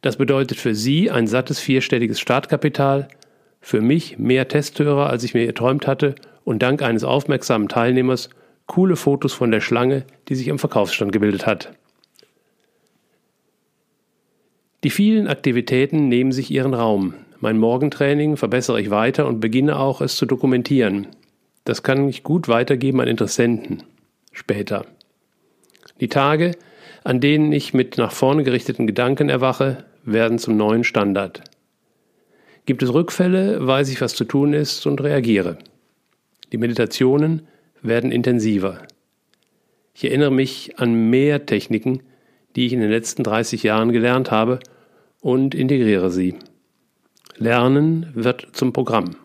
[0.02, 3.08] Das bedeutet für Sie ein sattes vierstelliges Startkapital,
[3.60, 6.14] für mich mehr Testhörer, als ich mir erträumt hatte
[6.44, 8.28] und dank eines aufmerksamen Teilnehmers
[8.66, 11.72] coole Fotos von der Schlange, die sich am Verkaufsstand gebildet hat.
[14.84, 17.14] Die vielen Aktivitäten nehmen sich ihren Raum.
[17.40, 21.06] Mein Morgentraining verbessere ich weiter und beginne auch es zu dokumentieren.
[21.64, 23.83] Das kann ich gut weitergeben an Interessenten.
[24.33, 24.85] Später.
[26.00, 26.53] Die Tage,
[27.05, 31.42] an denen ich mit nach vorne gerichteten Gedanken erwache, werden zum neuen Standard.
[32.66, 35.59] Gibt es Rückfälle, weiß ich, was zu tun ist und reagiere.
[36.53, 37.46] Die Meditationen
[37.83, 38.79] werden intensiver.
[39.94, 42.03] Ich erinnere mich an mehr Techniken,
[42.57, 44.61] die ich in den letzten 30 Jahren gelernt habe
[45.20, 46.37] und integriere sie.
[47.37, 49.16] Lernen wird zum Programm.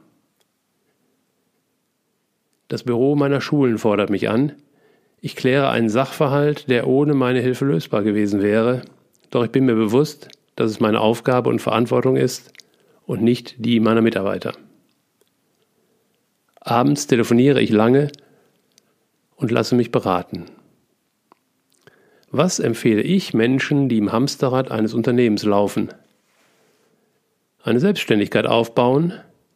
[2.69, 4.53] Das Büro meiner Schulen fordert mich an,
[5.21, 8.83] ich kläre einen Sachverhalt, der ohne meine Hilfe lösbar gewesen wäre,
[9.31, 12.53] doch ich bin mir bewusst, dass es meine Aufgabe und Verantwortung ist
[13.05, 14.53] und nicht die meiner Mitarbeiter.
[16.61, 18.11] Abends telefoniere ich lange
[19.35, 20.45] und lasse mich beraten.
[22.31, 25.89] Was empfehle ich Menschen, die im Hamsterrad eines Unternehmens laufen?
[27.63, 29.13] Eine Selbstständigkeit aufbauen,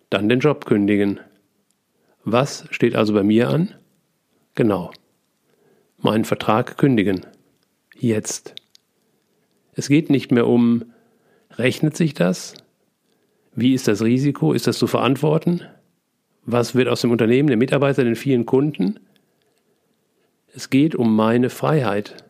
[0.10, 1.20] dann den Job kündigen.
[2.24, 3.74] Was steht also bei mir an?
[4.56, 4.92] Genau.
[5.98, 7.26] Meinen Vertrag kündigen.
[7.98, 8.56] Jetzt.
[9.74, 10.86] Es geht nicht mehr um,
[11.52, 12.56] rechnet sich das?
[13.56, 14.54] Wie ist das Risiko?
[14.54, 15.62] Ist das zu verantworten?
[16.46, 19.00] Was wird aus dem Unternehmen, den Mitarbeitern, den vielen Kunden?
[20.56, 22.24] Es geht um meine Freiheit.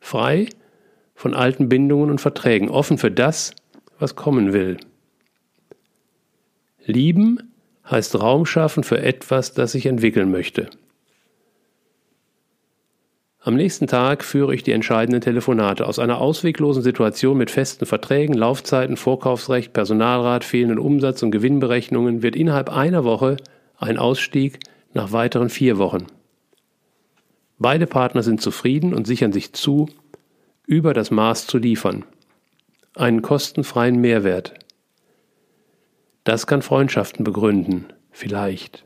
[0.00, 0.48] Frei
[1.14, 3.54] von alten Bindungen und Verträgen, offen für das,
[3.98, 4.78] was kommen will.
[6.84, 7.49] Lieben
[7.90, 10.70] heißt Raum schaffen für etwas, das ich entwickeln möchte.
[13.42, 15.86] Am nächsten Tag führe ich die entscheidenden Telefonate.
[15.86, 22.36] Aus einer ausweglosen Situation mit festen Verträgen, Laufzeiten, Vorkaufsrecht, Personalrat, fehlenden Umsatz und Gewinnberechnungen wird
[22.36, 23.38] innerhalb einer Woche
[23.78, 24.58] ein Ausstieg
[24.92, 26.06] nach weiteren vier Wochen.
[27.58, 29.88] Beide Partner sind zufrieden und sichern sich zu,
[30.66, 32.04] über das Maß zu liefern.
[32.94, 34.54] Einen kostenfreien Mehrwert.
[36.24, 38.84] Das kann Freundschaften begründen, vielleicht.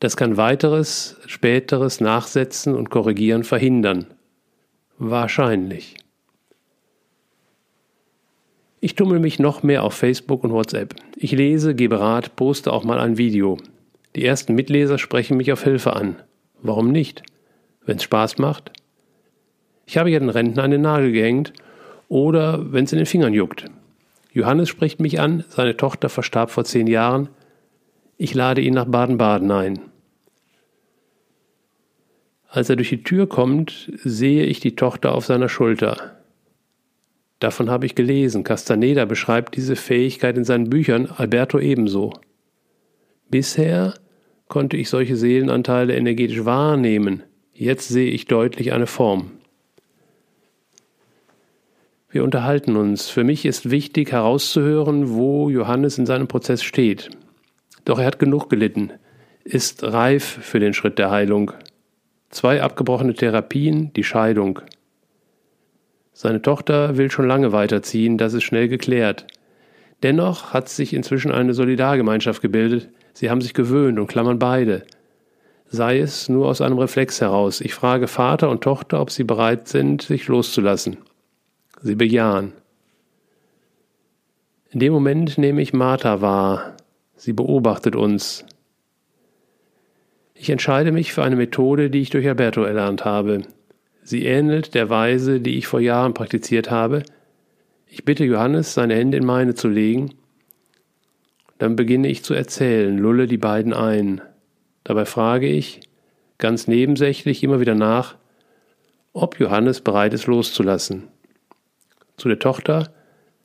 [0.00, 4.06] Das kann weiteres, späteres Nachsetzen und Korrigieren verhindern.
[4.98, 5.96] Wahrscheinlich.
[8.80, 10.94] Ich tummel mich noch mehr auf Facebook und WhatsApp.
[11.16, 13.56] Ich lese, gebe Rat, poste auch mal ein Video.
[14.14, 16.16] Die ersten Mitleser sprechen mich auf Hilfe an.
[16.60, 17.22] Warum nicht?
[17.86, 18.72] Wenn es Spaß macht?
[19.86, 21.52] Ich habe ja den Rentner an den Nagel gehängt
[22.08, 23.64] oder wenn es in den Fingern juckt.
[24.34, 27.28] Johannes spricht mich an, seine Tochter verstarb vor zehn Jahren.
[28.16, 29.78] Ich lade ihn nach Baden-Baden ein.
[32.48, 36.16] Als er durch die Tür kommt, sehe ich die Tochter auf seiner Schulter.
[37.38, 38.42] Davon habe ich gelesen.
[38.42, 42.12] Castaneda beschreibt diese Fähigkeit in seinen Büchern, Alberto ebenso.
[43.30, 43.94] Bisher
[44.48, 47.22] konnte ich solche Seelenanteile energetisch wahrnehmen.
[47.52, 49.30] Jetzt sehe ich deutlich eine Form.
[52.14, 53.08] Wir unterhalten uns.
[53.08, 57.10] Für mich ist wichtig herauszuhören, wo Johannes in seinem Prozess steht.
[57.84, 58.92] Doch er hat genug gelitten,
[59.42, 61.50] ist reif für den Schritt der Heilung.
[62.30, 64.60] Zwei abgebrochene Therapien, die Scheidung.
[66.12, 69.26] Seine Tochter will schon lange weiterziehen, das ist schnell geklärt.
[70.04, 74.84] Dennoch hat sich inzwischen eine Solidargemeinschaft gebildet, sie haben sich gewöhnt und klammern beide.
[75.66, 77.60] Sei es nur aus einem Reflex heraus.
[77.60, 80.98] Ich frage Vater und Tochter, ob sie bereit sind, sich loszulassen.
[81.84, 82.54] Sie bejahen.
[84.70, 86.78] In dem Moment nehme ich Martha wahr.
[87.14, 88.46] Sie beobachtet uns.
[90.32, 93.42] Ich entscheide mich für eine Methode, die ich durch Alberto erlernt habe.
[94.02, 97.02] Sie ähnelt der Weise, die ich vor Jahren praktiziert habe.
[97.86, 100.14] Ich bitte Johannes, seine Hände in meine zu legen.
[101.58, 104.22] Dann beginne ich zu erzählen, lulle die beiden ein.
[104.84, 105.80] Dabei frage ich,
[106.38, 108.16] ganz nebensächlich immer wieder nach,
[109.12, 111.08] ob Johannes bereit ist loszulassen.
[112.16, 112.92] Zu der Tochter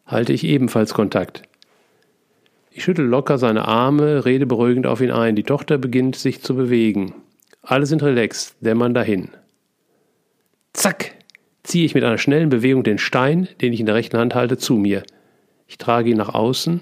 [0.06, 1.44] halte ich ebenfalls Kontakt.
[2.72, 5.36] Ich schüttel locker seine Arme, rede beruhigend auf ihn ein.
[5.36, 7.14] Die Tochter beginnt sich zu bewegen.
[7.62, 9.30] Alle sind relaxed, dämmern dahin.
[10.74, 11.16] Zack!
[11.64, 14.58] ziehe ich mit einer schnellen Bewegung den Stein, den ich in der rechten Hand halte,
[14.58, 15.04] zu mir.
[15.68, 16.82] Ich trage ihn nach außen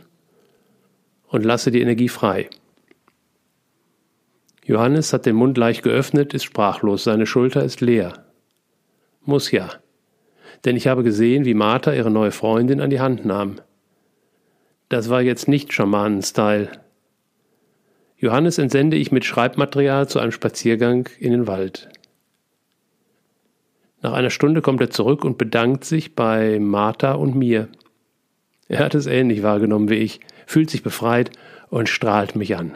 [1.28, 2.50] und lasse die Energie frei.
[4.64, 8.26] Johannes hat den Mund leicht geöffnet, ist sprachlos, seine Schulter ist leer.
[9.26, 9.72] Muss ja
[10.66, 13.62] denn ich habe gesehen, wie Martha ihre neue Freundin an die Hand nahm.
[14.90, 16.70] Das war jetzt nicht Schamanen-Style.
[18.18, 21.90] Johannes entsende ich mit Schreibmaterial zu einem Spaziergang in den Wald.
[24.02, 27.68] Nach einer Stunde kommt er zurück und bedankt sich bei Martha und mir.
[28.68, 31.32] Er hat es ähnlich wahrgenommen wie ich, fühlt sich befreit
[31.70, 32.76] und strahlt mich an.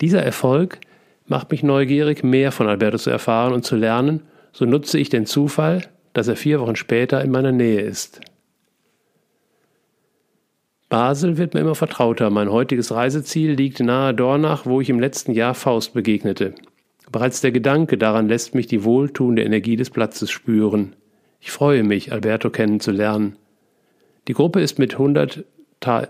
[0.00, 0.80] Dieser Erfolg
[1.26, 5.26] macht mich neugierig, mehr von Alberto zu erfahren und zu lernen, so nutze ich den
[5.26, 5.82] Zufall,
[6.14, 8.20] dass er vier Wochen später in meiner Nähe ist.
[10.88, 12.30] Basel wird mir immer vertrauter.
[12.30, 16.54] Mein heutiges Reiseziel liegt nahe Dornach, wo ich im letzten Jahr Faust begegnete.
[17.10, 20.94] Bereits der Gedanke daran lässt mich die wohltuende Energie des Platzes spüren.
[21.40, 23.36] Ich freue mich, Alberto kennenzulernen.
[24.28, 25.44] Die Gruppe ist mit 100
[25.80, 26.08] Ta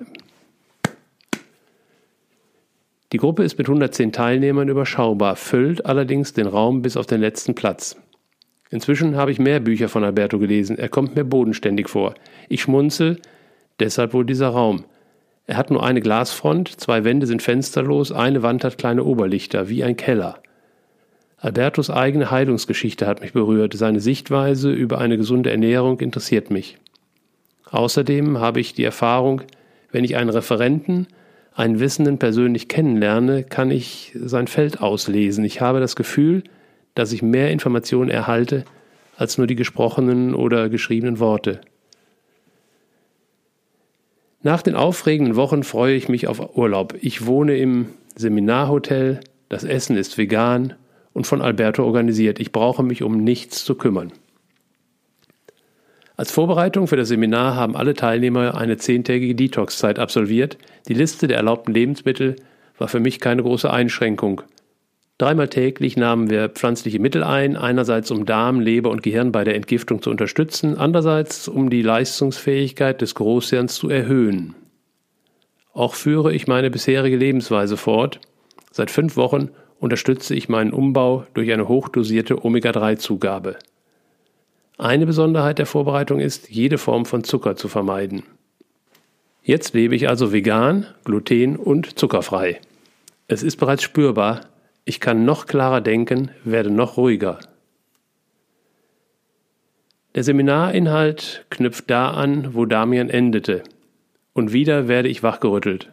[3.13, 7.55] die Gruppe ist mit 110 Teilnehmern überschaubar, füllt allerdings den Raum bis auf den letzten
[7.55, 7.97] Platz.
[8.75, 10.77] Inzwischen habe ich mehr Bücher von Alberto gelesen.
[10.77, 12.15] Er kommt mir bodenständig vor.
[12.49, 13.21] Ich schmunzel,
[13.79, 14.85] deshalb wohl dieser Raum.
[15.47, 19.85] Er hat nur eine Glasfront, zwei Wände sind fensterlos, eine Wand hat kleine Oberlichter, wie
[19.85, 20.41] ein Keller.
[21.37, 26.77] Albertos eigene Heilungsgeschichte hat mich berührt, seine Sichtweise über eine gesunde Ernährung interessiert mich.
[27.71, 29.43] Außerdem habe ich die Erfahrung,
[29.93, 31.07] wenn ich einen Referenten,
[31.55, 35.45] einen Wissenden persönlich kennenlerne, kann ich sein Feld auslesen.
[35.45, 36.43] Ich habe das Gefühl,
[36.95, 38.65] dass ich mehr Informationen erhalte
[39.17, 41.61] als nur die gesprochenen oder geschriebenen Worte.
[44.43, 46.95] Nach den aufregenden Wochen freue ich mich auf Urlaub.
[47.01, 50.75] Ich wohne im Seminarhotel, das Essen ist vegan
[51.15, 52.41] und von Alberto organisiert.
[52.41, 54.13] Ich brauche mich um nichts zu kümmern.
[56.17, 60.59] Als Vorbereitung für das Seminar haben alle Teilnehmer eine zehntägige Detox-Zeit absolviert.
[60.87, 62.37] Die Liste der erlaubten Lebensmittel
[62.79, 64.43] war für mich keine große Einschränkung.
[65.17, 69.55] Dreimal täglich nahmen wir pflanzliche Mittel ein, einerseits um Darm, Leber und Gehirn bei der
[69.55, 74.57] Entgiftung zu unterstützen, andererseits um die Leistungsfähigkeit des Großhirns zu erhöhen.
[75.73, 78.21] Auch führe ich meine bisherige Lebensweise fort.
[78.73, 83.57] Seit fünf Wochen unterstütze ich meinen Umbau durch eine hochdosierte Omega-3-Zugabe.
[84.79, 88.25] Eine Besonderheit der Vorbereitung ist, jede Form von Zucker zu vermeiden.
[89.45, 92.61] Jetzt lebe ich also vegan, gluten- und zuckerfrei.
[93.29, 94.41] Es ist bereits spürbar,
[94.85, 97.39] ich kann noch klarer denken, werde noch ruhiger.
[100.15, 103.63] Der Seminarinhalt knüpft da an, wo Damian endete.
[104.33, 105.89] Und wieder werde ich wachgerüttelt.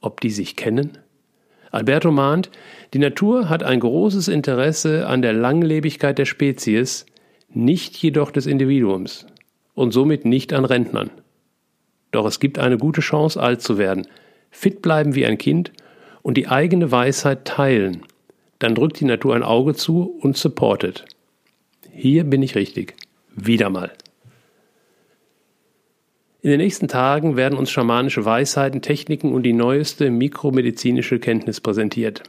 [0.00, 0.98] Ob die sich kennen?
[1.70, 2.50] Alberto mahnt,
[2.94, 7.04] die Natur hat ein großes Interesse an der Langlebigkeit der Spezies,
[7.50, 9.26] nicht jedoch des Individuums
[9.74, 11.10] und somit nicht an Rentnern.
[12.10, 14.06] Doch es gibt eine gute Chance, alt zu werden,
[14.50, 15.72] fit bleiben wie ein Kind
[16.28, 18.02] und die eigene Weisheit teilen.
[18.58, 21.06] Dann drückt die Natur ein Auge zu und supportet.
[21.90, 22.96] Hier bin ich richtig.
[23.34, 23.92] Wieder mal.
[26.42, 32.24] In den nächsten Tagen werden uns schamanische Weisheiten, Techniken und die neueste mikromedizinische Kenntnis präsentiert.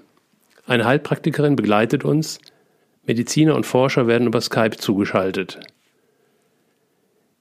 [0.65, 2.39] Eine Heilpraktikerin begleitet uns,
[3.05, 5.59] Mediziner und Forscher werden über Skype zugeschaltet.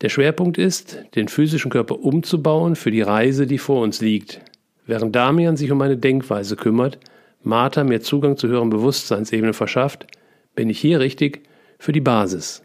[0.00, 4.40] Der Schwerpunkt ist, den physischen Körper umzubauen für die Reise, die vor uns liegt.
[4.88, 6.98] Während Damian sich um meine Denkweise kümmert,
[7.42, 10.06] Martha mir Zugang zu höheren Bewusstseinsebenen verschafft,
[10.54, 11.42] bin ich hier richtig
[11.78, 12.62] für die Basis.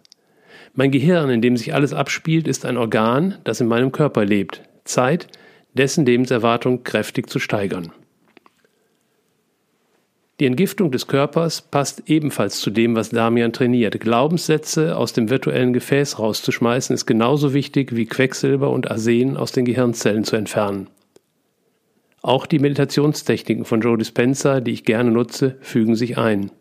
[0.73, 4.61] Mein Gehirn, in dem sich alles abspielt, ist ein Organ, das in meinem Körper lebt.
[4.85, 5.27] Zeit,
[5.73, 7.91] dessen Lebenserwartung kräftig zu steigern.
[10.39, 13.99] Die Entgiftung des Körpers passt ebenfalls zu dem, was Damian trainiert.
[13.99, 19.65] Glaubenssätze aus dem virtuellen Gefäß rauszuschmeißen ist genauso wichtig wie Quecksilber und Arsen aus den
[19.65, 20.87] Gehirnzellen zu entfernen.
[22.23, 26.51] Auch die Meditationstechniken von Joe Dispenza, die ich gerne nutze, fügen sich ein.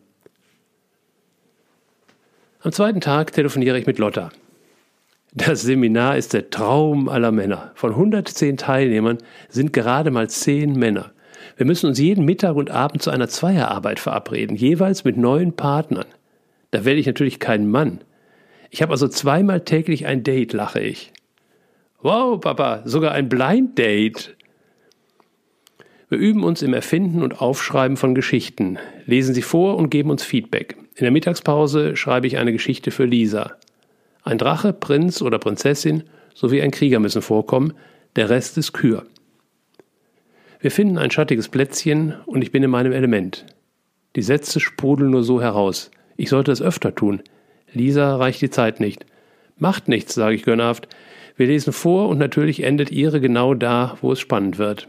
[2.61, 4.31] Am zweiten Tag telefoniere ich mit Lotta.
[5.33, 7.71] Das Seminar ist der Traum aller Männer.
[7.77, 11.13] Von 110 Teilnehmern sind gerade mal 10 Männer.
[11.57, 16.07] Wir müssen uns jeden Mittag und Abend zu einer Zweierarbeit verabreden, jeweils mit neuen Partnern.
[16.73, 18.01] Da werde ich natürlich kein Mann.
[18.71, 21.13] Ich habe also zweimal täglich ein Date, lache ich.
[22.01, 24.35] Wow, Papa, sogar ein Blind Date.
[26.13, 30.23] Wir üben uns im Erfinden und Aufschreiben von Geschichten, lesen sie vor und geben uns
[30.23, 30.77] Feedback.
[30.95, 33.53] In der Mittagspause schreibe ich eine Geschichte für Lisa.
[34.23, 36.03] Ein Drache, Prinz oder Prinzessin
[36.35, 37.73] sowie ein Krieger müssen vorkommen,
[38.15, 39.07] der Rest ist Kür.
[40.61, 43.47] Wir finden ein schattiges Plätzchen und ich bin in meinem Element.
[44.15, 45.91] Die Sätze sprudeln nur so heraus.
[46.19, 47.23] Ich sollte es öfter tun.
[47.73, 49.07] Lisa reicht die Zeit nicht.
[49.57, 50.89] Macht nichts, sage ich gönnerhaft.
[51.39, 54.89] Wir lesen vor und natürlich endet ihre genau da, wo es spannend wird.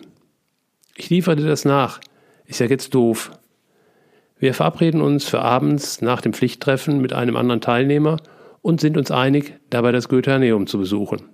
[0.96, 2.00] Ich lieferte das nach.
[2.46, 3.32] Ist ja jetzt doof.
[4.38, 8.18] Wir verabreden uns für abends nach dem Pflichttreffen mit einem anderen Teilnehmer
[8.62, 11.30] und sind uns einig, dabei das Goetheaneum zu besuchen.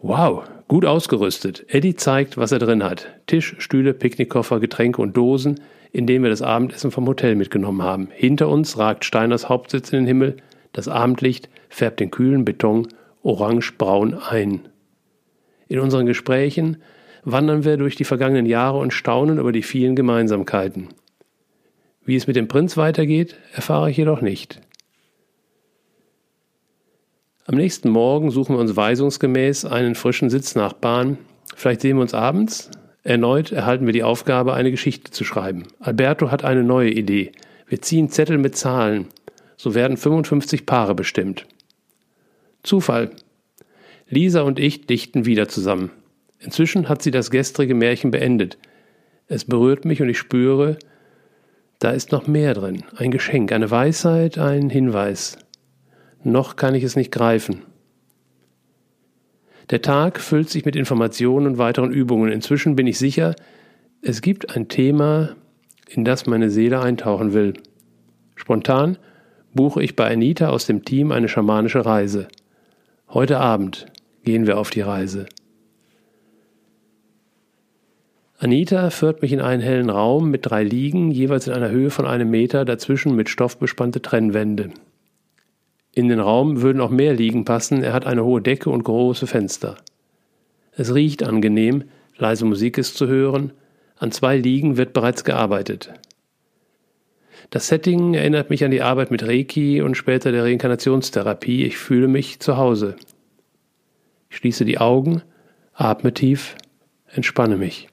[0.00, 1.64] Wow, gut ausgerüstet.
[1.68, 3.08] Eddie zeigt, was er drin hat.
[3.26, 8.08] Tisch, Stühle, Picknickkoffer, Getränke und Dosen, in denen wir das Abendessen vom Hotel mitgenommen haben.
[8.12, 10.36] Hinter uns ragt Steiners Hauptsitz in den Himmel.
[10.72, 12.88] Das Abendlicht färbt den kühlen Beton
[13.22, 14.68] orange-braun ein.
[15.66, 16.78] In unseren Gesprächen
[17.24, 20.88] wandern wir durch die vergangenen Jahre und staunen über die vielen Gemeinsamkeiten.
[22.04, 24.60] Wie es mit dem Prinz weitergeht, erfahre ich jedoch nicht.
[27.46, 31.18] Am nächsten Morgen suchen wir uns weisungsgemäß einen frischen Sitznachbarn.
[31.54, 32.70] Vielleicht sehen wir uns abends.
[33.04, 35.64] Erneut erhalten wir die Aufgabe, eine Geschichte zu schreiben.
[35.80, 37.32] Alberto hat eine neue Idee.
[37.66, 39.06] Wir ziehen Zettel mit Zahlen.
[39.56, 41.46] So werden 55 Paare bestimmt.
[42.62, 43.10] Zufall.
[44.08, 45.90] Lisa und ich dichten wieder zusammen.
[46.40, 48.58] Inzwischen hat sie das gestrige Märchen beendet.
[49.26, 50.78] Es berührt mich und ich spüre,
[51.78, 52.84] da ist noch mehr drin.
[52.96, 55.38] Ein Geschenk, eine Weisheit, ein Hinweis
[56.24, 57.62] noch kann ich es nicht greifen.
[59.70, 62.32] Der Tag füllt sich mit Informationen und weiteren Übungen.
[62.32, 63.34] Inzwischen bin ich sicher,
[64.00, 65.36] es gibt ein Thema,
[65.88, 67.54] in das meine Seele eintauchen will.
[68.34, 68.96] Spontan
[69.52, 72.28] buche ich bei Anita aus dem Team eine schamanische Reise.
[73.08, 73.86] Heute Abend
[74.24, 75.26] gehen wir auf die Reise.
[78.40, 82.06] Anita führt mich in einen hellen Raum mit drei Liegen, jeweils in einer Höhe von
[82.06, 84.70] einem Meter, dazwischen mit Stoff bespannte Trennwände.
[85.92, 89.26] In den Raum würden auch mehr Liegen passen, er hat eine hohe Decke und große
[89.26, 89.76] Fenster.
[90.70, 91.84] Es riecht angenehm,
[92.16, 93.50] leise Musik ist zu hören,
[93.96, 95.92] an zwei Liegen wird bereits gearbeitet.
[97.50, 101.64] Das Setting erinnert mich an die Arbeit mit Reiki und später der Reinkarnationstherapie.
[101.64, 102.94] Ich fühle mich zu Hause.
[104.30, 105.22] Ich schließe die Augen,
[105.72, 106.54] atme tief,
[107.08, 107.88] entspanne mich.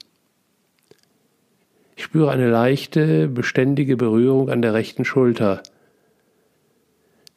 [1.96, 5.62] Ich spüre eine leichte, beständige Berührung an der rechten Schulter.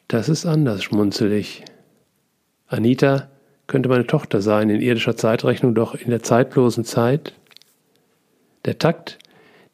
[0.10, 1.64] Das ist anders, schmunzel ich.
[2.68, 3.30] Anita
[3.68, 7.34] könnte meine Tochter sein in irdischer Zeitrechnung, doch in der zeitlosen Zeit.
[8.66, 9.18] Der Takt,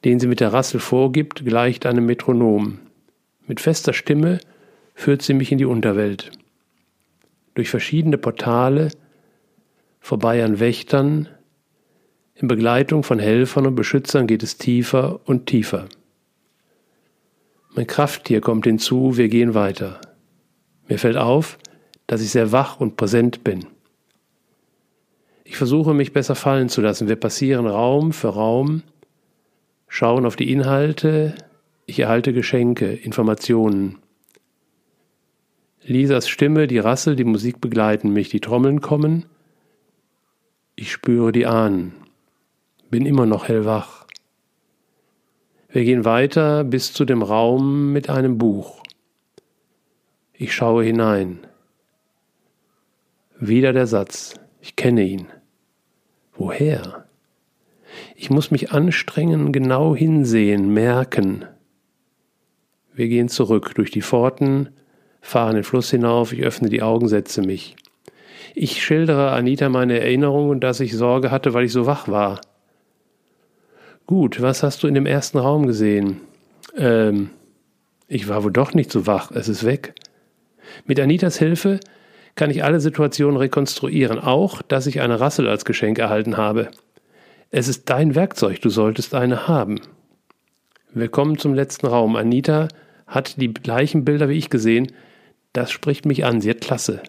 [0.03, 2.79] den sie mit der Rassel vorgibt, gleicht einem Metronom.
[3.47, 4.39] Mit fester Stimme
[4.93, 6.31] führt sie mich in die Unterwelt.
[7.55, 8.89] Durch verschiedene Portale,
[9.99, 11.29] vorbei an Wächtern,
[12.35, 15.87] in Begleitung von Helfern und Beschützern geht es tiefer und tiefer.
[17.73, 20.01] Mein Krafttier kommt hinzu, wir gehen weiter.
[20.87, 21.57] Mir fällt auf,
[22.07, 23.65] dass ich sehr wach und präsent bin.
[25.45, 27.07] Ich versuche mich besser fallen zu lassen.
[27.07, 28.83] Wir passieren Raum für Raum,
[29.87, 31.35] schauen auf die Inhalte,
[31.85, 33.99] ich erhalte Geschenke, Informationen.
[35.83, 39.25] Lisas Stimme, die Rassel, die Musik begleiten mich, die Trommeln kommen.
[40.75, 41.93] Ich spüre die Ahnen
[42.89, 44.05] bin immer noch hellwach.
[45.69, 48.81] Wir gehen weiter bis zu dem Raum mit einem Buch.
[50.33, 51.39] Ich schaue hinein.
[53.39, 55.27] Wieder der Satz, ich kenne ihn.
[56.33, 57.05] Woher?
[58.15, 61.45] Ich muss mich anstrengen, genau hinsehen, merken.
[62.93, 64.69] Wir gehen zurück durch die Pforten,
[65.19, 67.75] fahren den Fluss hinauf, ich öffne die Augen, setze mich.
[68.53, 72.39] Ich schildere Anita meine Erinnerungen, dass ich Sorge hatte, weil ich so wach war.
[74.07, 76.21] Gut, was hast du in dem ersten Raum gesehen?
[76.77, 77.31] Ähm,
[78.07, 79.95] ich war wohl doch nicht so wach, es ist weg.
[80.85, 81.79] Mit Anitas Hilfe
[82.35, 86.69] kann ich alle Situationen rekonstruieren, auch, dass ich eine Rassel als Geschenk erhalten habe.
[87.49, 89.81] Es ist dein Werkzeug, du solltest eine haben.
[90.93, 92.15] Wir kommen zum letzten Raum.
[92.15, 92.67] Anita
[93.07, 94.91] hat die gleichen Bilder wie ich gesehen.
[95.51, 97.01] Das spricht mich an, sie hat klasse.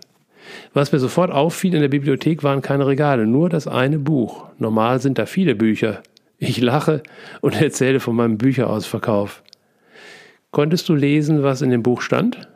[0.73, 4.47] Was mir sofort auffiel, in der Bibliothek waren keine Regale, nur das eine Buch.
[4.59, 6.03] Normal sind da viele Bücher.
[6.39, 7.03] Ich lache
[7.41, 9.43] und erzähle von meinem Bücherausverkauf.
[10.51, 12.49] Konntest du lesen, was in dem Buch stand?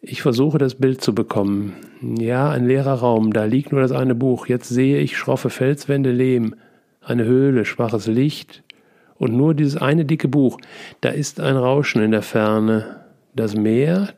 [0.00, 1.74] Ich versuche das Bild zu bekommen.
[2.00, 4.46] Ja, ein leerer Raum, da liegt nur das eine Buch.
[4.46, 6.54] Jetzt sehe ich schroffe Felswände, Lehm,
[7.02, 8.62] eine Höhle, schwaches Licht
[9.16, 10.58] und nur dieses eine dicke Buch.
[11.00, 13.04] Da ist ein Rauschen in der Ferne.
[13.34, 14.14] Das Meer,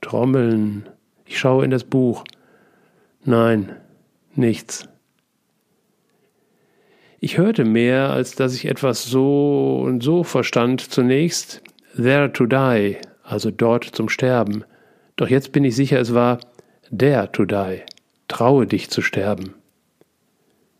[0.00, 0.86] Trommeln.
[1.24, 2.24] Ich schaue in das Buch.
[3.24, 3.72] Nein,
[4.34, 4.88] nichts.
[7.24, 10.80] Ich hörte mehr, als dass ich etwas so und so verstand.
[10.80, 11.62] Zunächst
[11.94, 14.64] there to die, also dort zum Sterben.
[15.14, 16.40] Doch jetzt bin ich sicher, es war
[16.90, 17.82] there to die,
[18.26, 19.54] traue dich zu sterben.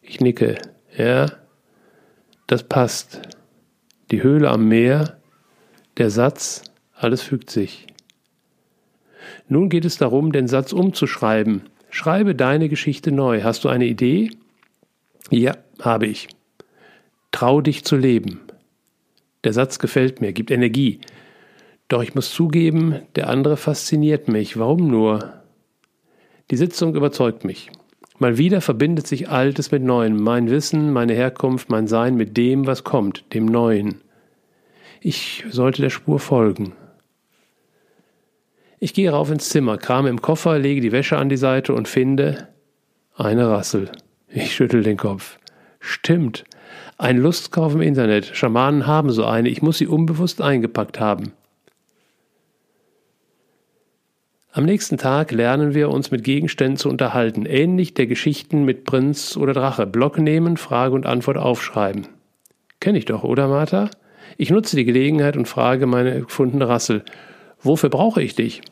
[0.01, 0.59] Ich nicke,
[0.97, 1.27] ja,
[2.49, 3.23] das passt.
[4.11, 5.19] Die Höhle am Meer,
[5.97, 6.65] der Satz,
[6.97, 7.87] alles fügt sich.
[9.47, 11.69] Nun geht es darum, den Satz umzuschreiben.
[11.91, 13.43] Schreibe deine Geschichte neu.
[13.43, 14.31] Hast du eine Idee?
[15.33, 16.29] Ja, habe ich.
[17.31, 18.43] Trau dich zu leben.
[19.45, 21.01] Der Satz gefällt mir, gibt Energie.
[21.89, 24.59] Doch ich muss zugeben, der andere fasziniert mich.
[24.59, 25.33] Warum nur?
[26.51, 27.71] Die Sitzung überzeugt mich.
[28.19, 32.67] Mal wieder verbindet sich Altes mit Neuem, mein Wissen, meine Herkunft, mein Sein mit dem,
[32.67, 34.03] was kommt, dem Neuen.
[35.01, 36.75] Ich sollte der Spur folgen.
[38.81, 41.89] Ich gehe rauf ins Zimmer, krame im Koffer, lege die Wäsche an die Seite und
[41.89, 42.49] finde
[43.15, 43.91] eine Rassel.
[44.35, 45.39] Ich schüttel den Kopf.
[45.79, 46.45] Stimmt.
[46.97, 48.31] Ein Lustkauf im Internet.
[48.35, 49.49] Schamanen haben so eine.
[49.49, 51.33] Ich muss sie unbewusst eingepackt haben.
[54.53, 59.37] Am nächsten Tag lernen wir uns mit Gegenständen zu unterhalten, ähnlich der Geschichten mit Prinz
[59.37, 59.87] oder Drache.
[59.87, 62.07] Block nehmen, Frage und Antwort aufschreiben.
[62.81, 63.91] Kenn ich doch, oder Martha?
[64.37, 67.03] Ich nutze die Gelegenheit und frage meine gefundene Rassel.
[67.61, 68.63] Wofür brauche ich dich?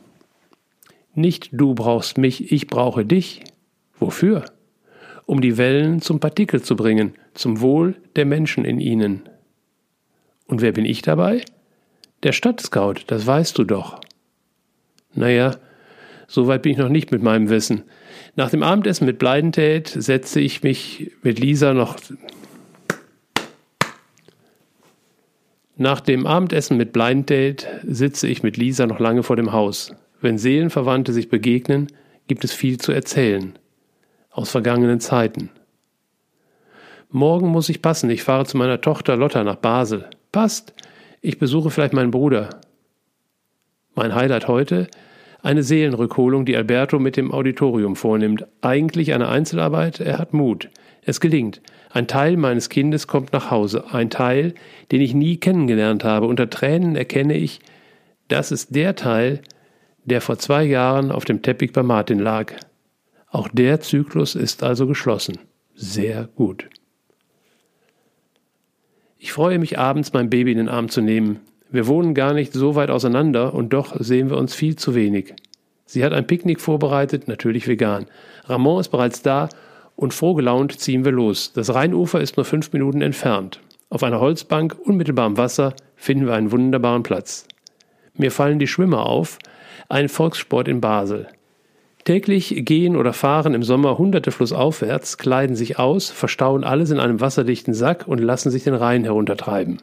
[1.14, 3.42] Nicht du brauchst mich, ich brauche dich.
[3.98, 4.44] Wofür?
[5.30, 9.28] Um die Wellen zum Partikel zu bringen, zum Wohl der Menschen in ihnen.
[10.48, 11.42] Und wer bin ich dabei?
[12.24, 14.00] Der Stadtscout, das weißt du doch.
[15.14, 15.54] Naja,
[16.26, 17.84] so weit bin ich noch nicht mit meinem Wissen.
[18.34, 21.94] Nach dem Abendessen mit Bleidentät setze ich mich mit Lisa noch.
[25.76, 27.32] Nach dem Abendessen mit Blind
[27.84, 29.94] sitze ich mit Lisa noch lange vor dem Haus.
[30.20, 31.86] Wenn Seelenverwandte sich begegnen,
[32.26, 33.59] gibt es viel zu erzählen
[34.30, 35.50] aus vergangenen Zeiten.
[37.10, 38.08] Morgen muss ich passen.
[38.10, 40.08] Ich fahre zu meiner Tochter Lotta nach Basel.
[40.32, 40.72] Passt.
[41.20, 42.60] Ich besuche vielleicht meinen Bruder.
[43.94, 44.86] Mein Highlight heute?
[45.42, 48.46] Eine Seelenrückholung, die Alberto mit dem Auditorium vornimmt.
[48.60, 50.70] Eigentlich eine Einzelarbeit, er hat Mut.
[51.02, 51.60] Es gelingt.
[51.90, 53.84] Ein Teil meines Kindes kommt nach Hause.
[53.90, 54.54] Ein Teil,
[54.92, 56.26] den ich nie kennengelernt habe.
[56.26, 57.60] Unter Tränen erkenne ich,
[58.28, 59.40] das ist der Teil,
[60.04, 62.54] der vor zwei Jahren auf dem Teppich bei Martin lag.
[63.30, 65.38] Auch der Zyklus ist also geschlossen.
[65.74, 66.68] Sehr gut.
[69.18, 71.40] Ich freue mich abends, mein Baby in den Arm zu nehmen.
[71.70, 75.34] Wir wohnen gar nicht so weit auseinander und doch sehen wir uns viel zu wenig.
[75.84, 78.06] Sie hat ein Picknick vorbereitet, natürlich vegan.
[78.44, 79.48] Ramon ist bereits da
[79.94, 81.52] und frohgelaunt ziehen wir los.
[81.52, 83.60] Das Rheinufer ist nur fünf Minuten entfernt.
[83.90, 87.46] Auf einer Holzbank, unmittelbar am Wasser, finden wir einen wunderbaren Platz.
[88.14, 89.38] Mir fallen die Schwimmer auf,
[89.88, 91.28] ein Volkssport in Basel.
[92.04, 97.20] Täglich gehen oder fahren im Sommer hunderte flussaufwärts, kleiden sich aus, verstauen alles in einem
[97.20, 99.82] wasserdichten Sack und lassen sich den Rhein heruntertreiben.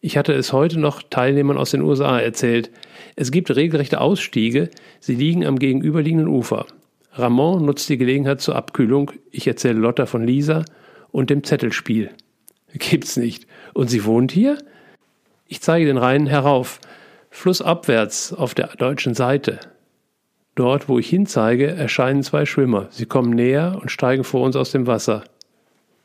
[0.00, 2.70] Ich hatte es heute noch Teilnehmern aus den USA erzählt.
[3.16, 4.70] Es gibt regelrechte Ausstiege,
[5.00, 6.66] sie liegen am gegenüberliegenden Ufer.
[7.14, 10.64] Ramon nutzt die Gelegenheit zur Abkühlung, ich erzähle Lotta von Lisa
[11.10, 12.10] und dem Zettelspiel.
[12.74, 13.46] Gibt's nicht.
[13.72, 14.58] Und sie wohnt hier?
[15.46, 16.80] Ich zeige den Rhein herauf,
[17.30, 19.60] flussabwärts auf der deutschen Seite.
[20.54, 22.86] Dort, wo ich hinzeige, erscheinen zwei Schwimmer.
[22.90, 25.24] Sie kommen näher und steigen vor uns aus dem Wasser.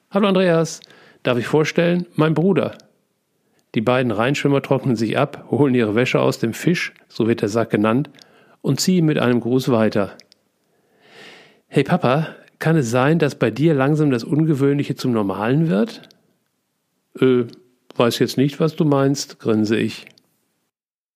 [0.09, 0.81] Hallo Andreas,
[1.21, 2.07] darf ich vorstellen?
[2.15, 2.75] Mein Bruder.
[3.75, 7.49] Die beiden Rheinschwimmer trocknen sich ab, holen ihre Wäsche aus dem Fisch, so wird der
[7.49, 8.09] Sack genannt,
[8.61, 10.13] und ziehen mit einem Gruß weiter.
[11.67, 16.09] Hey Papa, kann es sein, dass bei dir langsam das Ungewöhnliche zum Normalen wird?
[17.19, 17.43] Äh,
[17.95, 20.07] weiß jetzt nicht, was du meinst, grinse ich.